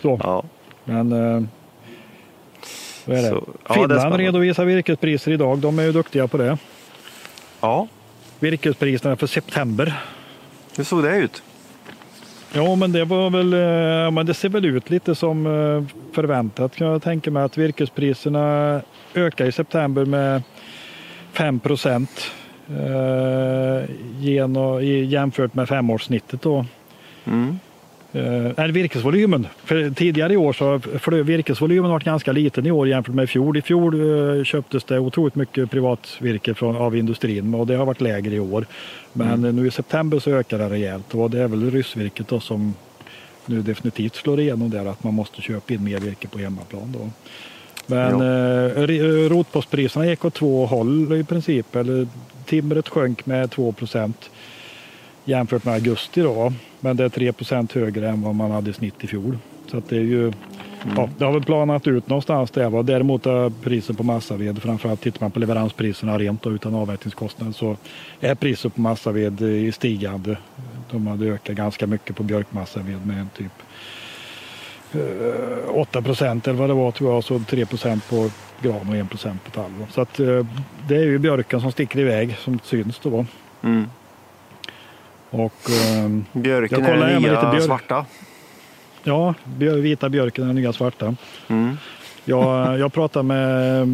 så. 0.02 0.20
Ja. 0.22 0.44
Men 0.84 1.12
eh, 1.12 1.42
vad 3.04 3.18
är 3.18 3.22
det? 3.22 3.28
Så, 3.28 3.48
ja, 3.68 3.74
Finland 3.74 4.14
redovisar 4.14 4.64
virkespriser 4.64 5.32
idag. 5.32 5.58
De 5.58 5.78
är 5.78 5.82
ju 5.82 5.92
duktiga 5.92 6.28
på 6.28 6.36
det. 6.36 6.58
Ja. 7.60 7.86
Virkespriserna 8.40 9.16
för 9.16 9.26
september. 9.26 10.00
Hur 10.76 10.84
såg 10.84 11.02
det 11.02 11.16
ut? 11.16 11.42
Ja, 12.52 12.74
men 12.74 12.92
det 12.92 13.04
var 13.04 13.30
väl, 13.30 13.52
eh, 13.52 14.10
men 14.10 14.26
det 14.26 14.34
ser 14.34 14.48
väl 14.48 14.64
ut 14.64 14.90
lite 14.90 15.14
som 15.14 15.46
eh, 15.46 15.96
förväntat 16.14 16.76
kan 16.76 16.86
jag 16.86 17.02
tänka 17.02 17.30
mig 17.30 17.42
att 17.42 17.58
virkespriserna 17.58 18.80
ökar 19.14 19.46
i 19.46 19.52
september 19.52 20.04
med 20.04 20.42
5 21.32 21.60
procent 21.60 22.30
eh, 22.68 23.90
jämfört 25.04 25.54
med 25.54 25.68
femårssnittet 25.68 26.42
då. 26.42 26.66
Mm. 27.24 27.58
Eh, 28.12 28.66
virkesvolymen. 28.66 29.46
För 29.64 29.90
tidigare 29.90 30.32
i 30.32 30.36
år 30.36 30.52
så 30.52 30.64
har 30.64 31.22
virkesvolymen 31.22 31.90
varit 31.90 32.04
ganska 32.04 32.32
liten 32.32 32.66
i 32.66 32.70
år 32.70 32.88
jämfört 32.88 33.14
med 33.14 33.22
i 33.22 33.26
fjol. 33.26 33.56
I 33.56 33.62
fjol 33.62 33.94
eh, 34.38 34.44
köptes 34.44 34.84
det 34.84 34.98
otroligt 34.98 35.34
mycket 35.34 35.70
privatvirke 35.70 36.54
från, 36.54 36.76
av 36.76 36.96
industrin 36.96 37.54
och 37.54 37.66
det 37.66 37.74
har 37.74 37.86
varit 37.86 38.00
lägre 38.00 38.34
i 38.34 38.40
år. 38.40 38.66
Men 39.12 39.32
mm. 39.32 39.56
nu 39.56 39.66
i 39.66 39.70
september 39.70 40.18
så 40.18 40.30
ökar 40.30 40.58
det 40.58 40.68
rejält 40.68 41.14
och 41.14 41.30
det 41.30 41.40
är 41.40 41.48
väl 41.48 41.70
ryssvirket 41.70 42.28
då 42.28 42.40
som 42.40 42.74
nu 43.46 43.62
definitivt 43.62 44.14
slår 44.14 44.40
igenom 44.40 44.70
där 44.70 44.86
att 44.86 45.04
man 45.04 45.14
måste 45.14 45.42
köpa 45.42 45.74
in 45.74 45.84
mer 45.84 45.98
virke 45.98 46.28
på 46.28 46.38
hemmaplan. 46.38 46.96
Då. 46.98 47.10
Men 47.86 48.14
eh, 48.14 49.28
rotpostpriserna 49.28 50.06
gick 50.06 50.24
åt 50.24 50.34
två 50.34 50.66
håll 50.66 51.12
i 51.12 51.24
princip. 51.24 51.76
Eller 51.76 52.06
timret 52.46 52.88
sjönk 52.88 53.26
med 53.26 53.50
2 53.50 53.72
procent 53.72 54.30
jämfört 55.30 55.64
med 55.64 55.74
augusti 55.74 56.20
då. 56.20 56.52
Men 56.80 56.96
det 56.96 57.04
är 57.04 57.08
3% 57.08 57.74
högre 57.74 58.08
än 58.08 58.22
vad 58.22 58.34
man 58.34 58.50
hade 58.50 58.70
i 58.70 58.72
snitt 58.72 59.04
i 59.04 59.06
fjol. 59.06 59.38
Så 59.66 59.82
det 59.88 59.96
är 59.96 60.00
ju 60.00 60.32
Mm. 60.84 60.96
Ja, 60.96 61.08
det 61.18 61.24
har 61.24 61.32
väl 61.32 61.44
planat 61.44 61.86
ut 61.86 62.08
någonstans 62.08 62.50
där. 62.50 62.82
Däremot 62.82 63.26
är 63.26 63.50
priset 63.62 63.96
på 63.96 64.02
massaved, 64.02 64.62
framförallt 64.62 65.00
tittar 65.00 65.20
man 65.20 65.30
på 65.30 65.38
leveranspriserna 65.38 66.18
rent 66.18 66.46
och 66.46 66.52
utan 66.52 66.74
avverkningskostnad, 66.74 67.56
så 67.56 67.76
är 68.20 68.34
priset 68.34 68.74
på 68.74 68.80
massaved 68.80 69.42
i 69.42 69.72
stigande. 69.72 70.36
De 70.90 71.06
hade 71.06 71.26
ökat 71.26 71.56
ganska 71.56 71.86
mycket 71.86 72.16
på 72.16 72.22
björkmassaved 72.22 73.06
med 73.06 73.26
typ 73.36 73.52
8 75.68 75.98
eh, 75.98 76.04
procent 76.04 76.48
eller 76.48 76.58
vad 76.58 76.70
det 76.70 76.74
var 76.74 76.90
tror 76.90 77.14
jag, 77.14 77.24
så 77.24 77.38
3 77.38 77.66
procent 77.66 78.08
på 78.08 78.30
gran 78.62 78.88
och 78.88 78.96
1 78.96 79.10
procent 79.10 79.44
på 79.44 79.50
tall. 79.50 79.70
Så 79.90 80.00
att, 80.00 80.20
eh, 80.20 80.46
det 80.88 80.96
är 80.96 81.04
ju 81.04 81.18
björken 81.18 81.60
som 81.60 81.72
sticker 81.72 81.98
iväg 81.98 82.36
som 82.38 82.60
syns 82.64 82.98
då. 83.02 83.26
Mm. 83.62 83.86
Och, 85.30 85.70
ehm, 85.70 86.24
Björken 86.32 86.84
är 86.84 86.96
den 86.96 87.22
nya 87.22 87.50
björk. 87.50 87.62
svarta. 87.62 88.06
Ja, 89.02 89.34
vita 89.58 90.08
björken 90.08 90.44
är 90.44 90.46
den 90.46 90.56
nya 90.56 90.72
svarta. 90.72 91.14
Mm. 91.48 91.76
Jag, 92.24 92.78
jag 92.78 92.92
pratade 92.92 93.22
med 93.22 93.88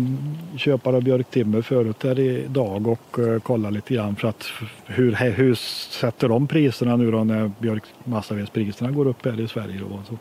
köpare 0.57 0.97
av 0.97 1.03
björktimmer 1.03 1.63
förut 1.63 2.03
här 2.03 2.19
idag 2.19 2.87
och 2.87 3.19
uh, 3.19 3.39
kollade 3.39 3.75
lite 3.75 3.95
grann 3.95 4.17
för 4.17 4.29
att 4.29 4.47
hur, 4.87 5.13
hur 5.13 5.55
sätter 5.91 6.29
de 6.29 6.47
priserna 6.47 6.97
nu 6.97 7.11
då 7.11 7.25
när 7.25 7.51
björkmassavedspriserna 7.59 8.91
går 8.91 9.07
upp 9.07 9.25
här 9.25 9.41
i 9.41 9.49
Sverige. 9.49 9.81
Då, 9.81 10.01
så. 10.09 10.19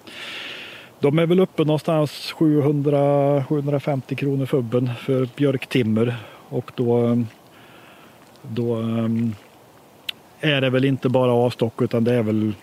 De 0.99 1.19
är 1.19 1.25
väl 1.25 1.39
uppe 1.39 1.63
någonstans 1.63 2.33
700-750 2.37 4.15
kronor 4.15 4.45
fubben 4.45 4.89
för 4.99 5.27
björktimmer 5.35 6.15
och 6.49 6.71
då, 6.75 7.23
då 8.41 8.75
um, 8.75 9.35
är 10.45 10.61
det 10.61 10.69
väl 10.69 10.85
inte 10.85 11.09
bara 11.09 11.31
avstock 11.31 11.81
utan 11.81 12.03
det 12.03 12.13
är 12.13 12.23
väl 12.23 12.53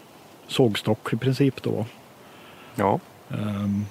sågstock 0.47 1.13
i 1.13 1.17
princip 1.17 1.63
då. 1.63 1.87
Ja. 2.75 3.01
Um, 3.29 3.87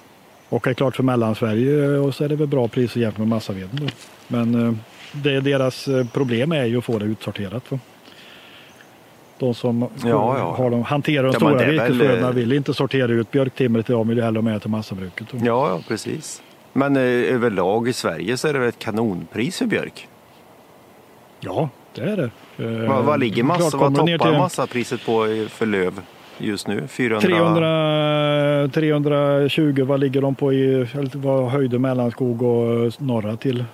och 0.48 0.66
är 0.66 0.74
klart 0.74 0.96
för 0.96 1.02
Mellansverige 1.02 1.98
och 1.98 2.14
så 2.14 2.24
är 2.24 2.28
det 2.28 2.36
väl 2.36 2.46
bra 2.46 2.68
priser 2.68 3.00
jämfört 3.00 3.18
med 3.18 3.28
massaveden. 3.28 3.70
Då. 3.72 3.86
Men 4.28 4.54
uh, 4.54 4.74
det, 5.12 5.40
deras 5.40 5.88
eh, 5.88 6.06
problem 6.06 6.52
är 6.52 6.64
ju 6.64 6.78
att 6.78 6.84
få 6.84 6.98
det 6.98 7.04
utsorterat. 7.04 7.70
Va? 7.70 7.78
De 9.38 9.54
som 9.54 9.88
ja, 10.04 10.38
ja. 10.38 10.54
Har 10.56 10.70
de, 10.70 10.82
hanterar 10.82 11.22
de 11.22 11.28
ja, 11.32 11.38
stora 11.38 11.66
virkesflödena 11.66 12.26
väl... 12.26 12.34
vill 12.34 12.52
inte 12.52 12.74
sortera 12.74 13.12
ut 13.12 13.30
björktimret 13.30 13.90
idag, 13.90 14.08
vill 14.08 14.22
hellre 14.22 14.38
ha 14.38 14.42
med 14.42 14.60
till 14.60 14.70
massabruket. 14.70 15.26
Ja, 15.32 15.40
ja, 15.42 15.80
precis. 15.88 16.42
Men 16.72 16.96
eh, 16.96 17.02
överlag 17.34 17.88
i 17.88 17.92
Sverige 17.92 18.36
så 18.36 18.48
är 18.48 18.52
det 18.52 18.58
väl 18.58 18.68
ett 18.68 18.78
kanonpris 18.78 19.58
för 19.58 19.66
björk? 19.66 20.08
Ja, 21.40 21.68
det 21.94 22.02
är 22.02 22.16
det. 22.16 22.30
Eh, 22.64 22.88
vad, 22.88 23.04
vad 23.04 23.20
ligger 23.20 23.42
massa, 23.42 23.76
vad 23.76 23.94
toppar 23.94 24.18
till... 24.18 24.38
massapriset 24.38 25.06
på 25.06 25.26
för 25.48 25.66
löv? 25.66 26.00
just 26.38 26.68
nu? 26.68 26.86
400... 26.88 28.68
300, 28.68 28.68
320, 28.68 29.84
vad 29.84 30.00
ligger 30.00 30.20
de 30.22 30.34
på 30.34 30.52
i 30.52 30.86
vad 31.14 31.50
höjde 31.50 31.78
Mellanskog 31.78 32.42
och 32.42 32.92
norra 32.98 33.36
till? 33.36 33.64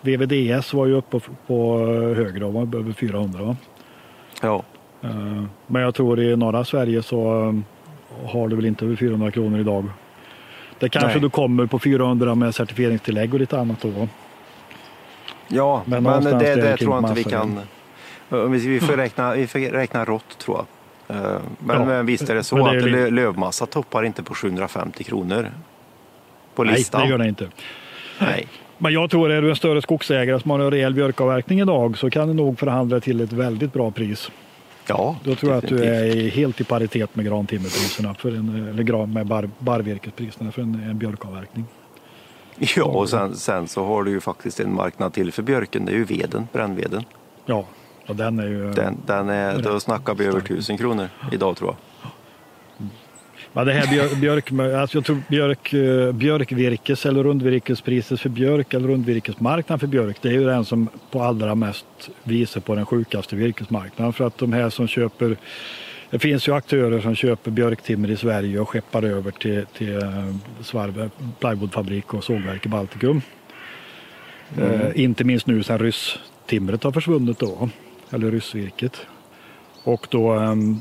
VVDS 0.00 0.74
var 0.74 0.86
ju 0.86 0.94
uppe 0.94 1.20
på 1.46 1.78
högre, 2.16 2.44
över 2.78 2.92
400 2.92 3.42
va? 3.42 3.56
Ja. 4.42 4.62
Eh, 5.02 5.44
men 5.66 5.82
jag 5.82 5.94
tror 5.94 6.20
i 6.20 6.36
norra 6.36 6.64
Sverige 6.64 7.02
så 7.02 7.48
eh, 7.48 7.54
har 8.30 8.48
du 8.48 8.56
väl 8.56 8.66
inte 8.66 8.84
över 8.84 8.96
400 8.96 9.30
kronor 9.30 9.60
idag. 9.60 9.84
Det 10.78 10.88
kanske 10.88 11.10
Nej. 11.10 11.20
du 11.20 11.30
kommer 11.30 11.66
på 11.66 11.78
400 11.78 12.34
med 12.34 12.54
certifieringstillägg 12.54 13.34
och 13.34 13.40
lite 13.40 13.58
annat 13.58 13.80
då. 13.82 14.08
Ja, 15.48 15.82
men, 15.84 16.02
men 16.02 16.24
det, 16.24 16.54
det 16.54 16.76
tror 16.76 16.94
jag 16.94 17.04
inte 17.04 17.14
vi 17.14 17.24
kan. 17.24 17.60
Vi 18.50 18.80
får 18.80 18.96
räkna, 18.96 19.34
vi 19.34 19.46
får 19.46 19.58
räkna 19.58 20.04
rått 20.04 20.38
tror 20.38 20.56
jag. 20.56 20.66
Eh, 21.16 21.40
men, 21.58 21.76
ja. 21.76 21.84
men 21.84 22.06
visst 22.06 22.30
är 22.30 22.34
det 22.34 22.44
så 22.44 22.56
det 22.56 22.76
är 22.76 23.06
att 23.06 23.12
lövmassa 23.12 23.66
toppar 23.66 24.02
inte 24.02 24.22
på 24.22 24.34
750 24.34 25.04
kronor 25.04 25.50
på 26.54 26.64
listan. 26.64 27.00
Nej, 27.00 27.08
det 27.08 27.10
gör 27.10 27.18
det 27.18 27.28
inte. 27.28 27.48
Nej. 28.20 28.48
Men 28.78 28.92
jag 28.92 29.10
tror 29.10 29.30
är 29.30 29.42
du 29.42 29.50
en 29.50 29.56
större 29.56 29.82
skogsägare 29.82 30.40
som 30.40 30.50
har 30.50 30.58
en 30.58 30.70
rejäl 30.70 30.94
björkavverkning 30.94 31.60
idag 31.60 31.98
så 31.98 32.10
kan 32.10 32.28
du 32.28 32.34
nog 32.34 32.58
förhandla 32.58 33.00
till 33.00 33.20
ett 33.20 33.32
väldigt 33.32 33.72
bra 33.72 33.90
pris. 33.90 34.30
Ja, 34.88 35.16
Då 35.24 35.34
tror 35.34 35.52
jag 35.52 35.64
att 35.64 35.68
du 35.68 35.84
är 35.84 36.30
helt 36.30 36.60
i 36.60 36.64
paritet 36.64 37.16
med 37.16 37.26
grantimmerpriserna, 37.26 38.14
för 38.14 38.28
en, 38.28 38.68
eller 38.72 38.82
gran 38.82 39.12
med 39.12 39.26
bar, 39.26 39.50
barrvirkespriserna 39.58 40.52
för 40.52 40.62
en, 40.62 40.74
en 40.74 40.98
björkavverkning. 40.98 41.64
Ja, 42.58 42.84
och 42.84 43.08
sen, 43.08 43.36
sen, 43.36 43.68
så 43.68 43.84
har 43.84 44.04
du 44.04 44.10
ju 44.10 44.20
faktiskt 44.20 44.60
en 44.60 44.74
marknad 44.74 45.12
till 45.12 45.32
för 45.32 45.42
björken, 45.42 45.84
det 45.84 45.92
är 45.92 45.96
ju 45.96 46.04
veden, 46.04 46.48
brännveden. 46.52 47.04
Ja, 47.46 47.64
och 48.06 48.16
den 48.16 48.38
är 48.38 48.46
ju... 48.46 48.72
Den, 48.72 48.96
den 49.06 49.28
är, 49.28 49.62
då 49.62 49.80
snackar 49.80 50.14
vi 50.14 50.24
över 50.24 50.40
tusen 50.40 50.78
kronor 50.78 51.08
idag 51.32 51.56
tror 51.56 51.70
jag. 51.70 51.76
Ja, 53.52 53.64
det 53.64 53.72
här 53.72 53.86
björk, 53.90 54.16
björk, 54.50 54.52
alltså 54.80 54.98
jag 54.98 55.04
tror 55.04 55.22
björk, 55.28 55.72
eh, 55.72 56.12
björkvirkes 56.12 57.06
eller 57.06 57.24
rundvirkespriset 57.24 58.20
för 58.20 58.28
björk 58.28 58.74
eller 58.74 58.88
rundvirkesmarknaden 58.88 59.80
för 59.80 59.86
björk, 59.86 60.16
det 60.22 60.28
är 60.28 60.32
ju 60.32 60.44
den 60.44 60.64
som 60.64 60.88
på 61.10 61.22
allra 61.22 61.54
mest 61.54 61.86
visar 62.22 62.60
på 62.60 62.74
den 62.74 62.86
sjukaste 62.86 63.36
virkesmarknaden. 63.36 64.12
För 64.12 64.26
att 64.26 64.38
de 64.38 64.52
här 64.52 64.70
som 64.70 64.88
köper, 64.88 65.36
det 66.10 66.18
finns 66.18 66.48
ju 66.48 66.54
aktörer 66.54 67.00
som 67.00 67.14
köper 67.14 67.50
björktimmer 67.50 68.10
i 68.10 68.16
Sverige 68.16 68.60
och 68.60 68.68
skeppar 68.68 69.02
över 69.02 69.30
till, 69.30 69.66
till 69.66 70.02
eh, 70.02 70.34
Svarve 70.60 71.10
plywoodfabrik 71.40 72.14
och 72.14 72.24
sågverk 72.24 72.66
i 72.66 72.68
Baltikum. 72.68 73.22
Mm. 74.56 74.80
Eh, 74.80 75.00
inte 75.00 75.24
minst 75.24 75.46
nu 75.46 75.62
sedan 75.62 75.78
rysstimret 75.78 76.82
har 76.82 76.92
försvunnit 76.92 77.38
då 77.38 77.68
eller 78.10 78.30
ryssvirket. 78.30 79.06
Och 79.84 80.06
då, 80.10 80.30
ehm, 80.30 80.78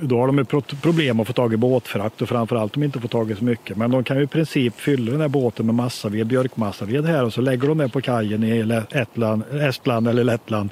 då 0.00 0.18
har 0.18 0.26
de 0.26 0.46
problem 0.82 1.20
att 1.20 1.26
få 1.26 1.32
tag 1.32 1.54
i 1.54 1.56
båtfrakt 1.56 2.22
och 2.22 2.28
framförallt 2.28 2.76
om 2.76 2.80
de 2.80 2.86
inte 2.86 3.00
får 3.00 3.08
tag 3.08 3.30
i 3.30 3.34
så 3.34 3.44
mycket. 3.44 3.76
Men 3.76 3.90
de 3.90 4.04
kan 4.04 4.16
ju 4.16 4.22
i 4.22 4.26
princip 4.26 4.80
fylla 4.80 5.12
den 5.12 5.20
här 5.20 5.28
båten 5.28 5.66
med 5.66 5.74
massaved, 5.74 6.26
björkmassaved 6.26 7.04
här 7.04 7.24
och 7.24 7.32
så 7.32 7.40
lägger 7.40 7.68
de 7.68 7.78
det 7.78 7.88
på 7.88 8.00
kajen 8.00 8.44
i 8.44 8.82
Estland, 8.90 9.42
Estland 9.52 10.08
eller 10.08 10.24
Lettland 10.24 10.70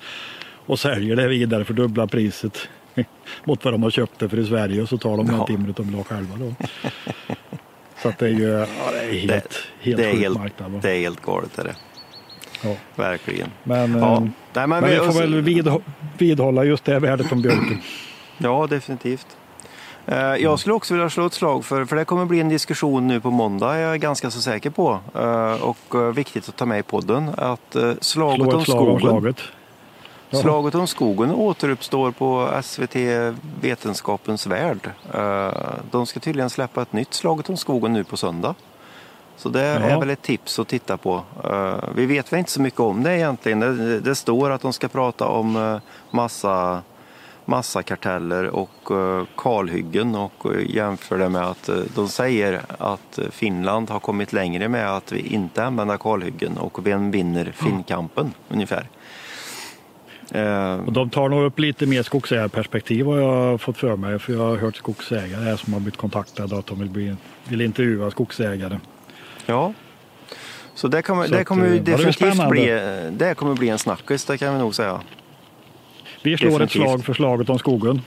och 0.66 0.78
säljer 0.78 1.16
det 1.16 1.28
vidare 1.28 1.64
för 1.64 1.74
dubbla 1.74 2.06
priset 2.06 2.68
mot 3.44 3.64
vad 3.64 3.74
de 3.74 3.82
har 3.82 3.90
köpt 3.90 4.18
det 4.18 4.28
för 4.28 4.38
i 4.38 4.46
Sverige 4.46 4.82
och 4.82 4.88
så 4.88 4.98
tar 4.98 5.16
de 5.16 5.26
ja. 5.26 5.46
timret 5.46 5.76
de 5.76 5.86
vill 5.86 5.94
ha 5.94 6.04
själva. 6.04 6.36
Då. 6.36 6.54
Så 8.02 8.08
att 8.08 8.18
det 8.18 8.26
är 8.26 8.30
ju 8.30 8.48
ja, 8.48 8.66
det 8.92 8.98
är 8.98 9.12
helt, 9.12 9.28
det, 9.28 9.50
helt 9.80 9.96
det 9.96 10.10
är 10.10 10.16
helt, 10.16 10.38
marknad. 10.38 10.72
Det 10.82 10.90
är 10.90 11.00
helt 11.00 11.22
galet. 11.22 11.58
Är 11.58 11.64
det. 11.64 11.74
Ja. 12.62 12.76
Verkligen. 12.94 13.48
Men, 13.64 13.98
ja. 13.98 14.16
Eh, 14.16 14.20
Nej, 14.52 14.66
men, 14.66 14.68
men 14.68 14.90
vi, 14.90 14.96
får 14.96 15.20
väl 15.20 15.40
vidhå 15.40 15.80
vidhålla 16.18 16.64
just 16.64 16.84
det 16.84 16.98
värdet 16.98 17.32
om 17.32 17.42
björken. 17.42 17.78
Ja, 18.38 18.66
definitivt. 18.70 19.26
Eh, 20.06 20.16
jag 20.18 20.58
skulle 20.58 20.74
också 20.74 20.94
vilja 20.94 21.10
slå 21.10 21.26
ett 21.26 21.32
slag 21.32 21.64
för, 21.64 21.84
för 21.84 21.96
det 21.96 22.04
kommer 22.04 22.24
bli 22.24 22.40
en 22.40 22.48
diskussion 22.48 23.06
nu 23.06 23.20
på 23.20 23.30
måndag, 23.30 23.74
är 23.74 23.80
jag 23.80 24.00
ganska 24.00 24.30
så 24.30 24.40
säker 24.40 24.70
på. 24.70 25.00
Eh, 25.14 25.62
och 25.62 26.18
viktigt 26.18 26.48
att 26.48 26.56
ta 26.56 26.66
med 26.66 26.78
i 26.78 26.82
podden, 26.82 27.30
att 27.36 27.76
slaget 28.00 28.54
om 28.54 28.64
skogen. 28.64 29.00
Slaget. 29.00 29.36
Slaget 30.40 30.74
om 30.74 30.86
skogen 30.86 31.30
återuppstår 31.30 32.10
på 32.10 32.60
SVT 32.62 32.96
Vetenskapens 33.60 34.46
värld. 34.46 34.90
De 35.90 36.06
ska 36.06 36.20
tydligen 36.20 36.50
släppa 36.50 36.82
ett 36.82 36.92
nytt 36.92 37.14
Slaget 37.14 37.48
om 37.48 37.56
skogen 37.56 37.92
nu 37.92 38.04
på 38.04 38.16
söndag. 38.16 38.54
Så 39.36 39.48
det 39.48 39.62
ja. 39.62 39.80
är 39.80 39.98
väl 39.98 40.10
ett 40.10 40.22
tips 40.22 40.58
att 40.58 40.68
titta 40.68 40.96
på. 40.96 41.22
Uh, 41.44 41.74
vi 41.94 42.06
vet 42.06 42.32
väl 42.32 42.38
inte 42.38 42.50
så 42.50 42.60
mycket 42.62 42.80
om 42.80 43.02
det 43.02 43.16
egentligen. 43.16 43.60
Det, 43.60 44.00
det 44.00 44.14
står 44.14 44.50
att 44.50 44.60
de 44.60 44.72
ska 44.72 44.88
prata 44.88 45.28
om 45.28 45.56
uh, 45.56 45.78
massa, 46.10 46.82
massakarteller 47.44 48.46
och 48.46 48.70
kalhyggen 49.36 50.14
och 50.14 50.46
jämför 50.66 51.18
det 51.18 51.28
med 51.28 51.42
att 51.42 51.70
de 51.94 52.08
säger 52.08 52.62
att 52.78 53.18
Finland 53.30 53.90
har 53.90 54.00
kommit 54.00 54.32
längre 54.32 54.68
med 54.68 54.96
att 54.96 55.12
vi 55.12 55.20
inte 55.20 55.64
använder 55.64 55.96
kalhyggen 55.96 56.58
och 56.58 56.86
vem 56.86 57.10
vinner 57.10 57.52
Finnkampen 57.56 58.34
ungefär. 58.48 58.88
Och 60.86 60.92
de 60.92 61.10
tar 61.10 61.28
nog 61.28 61.44
upp 61.44 61.58
lite 61.58 61.86
mer 61.86 62.02
skogsägarperspektiv 62.02 63.06
har 63.06 63.18
jag 63.18 63.60
fått 63.60 63.76
för 63.76 63.96
mig. 63.96 64.18
För 64.18 64.32
jag 64.32 64.40
har 64.40 64.56
hört 64.56 64.76
skogsägare 64.76 65.56
som 65.56 65.72
har 65.72 65.80
blivit 65.80 65.96
kontaktade 65.96 66.58
att 66.58 66.66
de 66.66 66.78
vill, 66.78 66.90
bli, 66.90 67.16
vill 67.48 67.60
intervjua 67.60 68.10
skogsägare. 68.10 68.78
Ja. 69.46 69.72
Så 70.74 70.88
det 70.88 71.02
kommer, 71.02 71.26
så 71.26 71.34
det 71.34 71.44
kommer 71.44 71.66
att, 71.66 71.72
eh, 71.72 71.82
definitivt 71.82 72.48
bli, 72.48 72.66
det 73.12 73.34
kommer 73.34 73.54
bli 73.54 73.68
en 73.68 73.78
snackis, 73.78 74.24
det 74.24 74.38
kan 74.38 74.52
vi 74.54 74.58
nog 74.58 74.74
säga. 74.74 75.00
Vi 76.22 76.36
slår 76.36 76.50
definitivt. 76.50 76.82
ett 76.82 76.88
slag 76.88 77.04
för 77.04 77.14
slaget 77.14 77.50
om 77.50 77.58
skogen. 77.58 78.00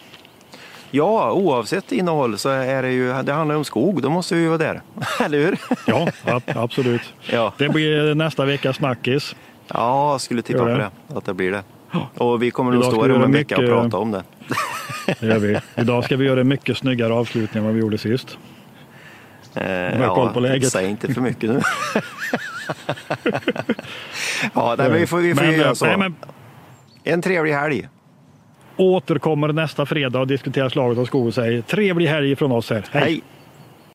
Ja, 0.91 1.31
oavsett 1.31 1.91
innehåll 1.91 2.37
så 2.37 2.49
är 2.49 2.83
det 2.83 2.91
ju, 2.91 3.13
det 3.23 3.33
handlar 3.33 3.55
om 3.55 3.63
skog, 3.63 4.01
då 4.01 4.09
måste 4.09 4.35
vi 4.35 4.47
vara 4.47 4.57
där. 4.57 4.81
Eller 5.25 5.37
hur? 5.37 5.59
ja, 5.87 6.07
absolut. 6.45 7.13
Ja. 7.31 7.53
Det 7.57 7.69
blir 7.69 8.15
nästa 8.15 8.45
veckas 8.45 8.75
snackis. 8.75 9.35
Ja, 9.67 10.11
jag 10.11 10.21
skulle 10.21 10.41
tippa 10.41 10.59
på 10.59 10.65
det, 10.65 10.91
att 11.15 11.25
det 11.25 11.33
blir 11.33 11.51
det. 11.51 11.63
Och 12.17 12.43
vi 12.43 12.51
kommer 12.51 12.71
nog 12.71 12.83
stå 12.83 13.01
här 13.01 13.11
om 13.11 13.23
en 13.23 13.31
vecka 13.31 13.57
och 13.57 13.65
prata 13.65 13.97
om 13.97 14.11
det. 14.11 14.23
det 15.19 15.27
gör 15.27 15.39
vi. 15.39 15.59
Idag 15.75 16.03
ska 16.03 16.17
vi 16.17 16.25
göra 16.25 16.41
en 16.41 16.47
mycket 16.47 16.77
snyggare 16.77 17.13
avslutning 17.13 17.61
än 17.61 17.65
vad 17.65 17.73
vi 17.73 17.79
gjorde 17.79 17.97
sist. 17.97 18.37
Eh, 19.55 20.01
ja. 20.01 20.59
Säg 20.61 20.89
inte 20.89 21.13
för 21.13 21.21
mycket 21.21 21.49
nu. 21.49 21.61
ja, 24.53 24.75
nej, 24.77 24.89
men 24.89 24.99
vi 24.99 25.07
får, 25.07 25.17
vi 25.17 25.35
får 25.35 25.43
men, 25.43 25.53
göra 25.53 25.75
så. 25.75 25.85
Nej, 25.85 25.97
men... 25.97 26.15
En 27.03 27.21
trevlig 27.21 27.53
helg. 27.53 27.87
återkommer 28.77 29.53
nästa 29.53 29.85
fredag 29.85 30.19
och 30.19 30.27
diskuterar 30.27 30.69
slaget 30.69 31.13
om 31.13 31.31
säger 31.31 31.61
trevlig 31.61 32.07
helg 32.07 32.35
från 32.35 32.51
oss 32.51 32.69
här. 32.69 32.85
Hej. 32.91 33.03
Hej. 33.03 33.21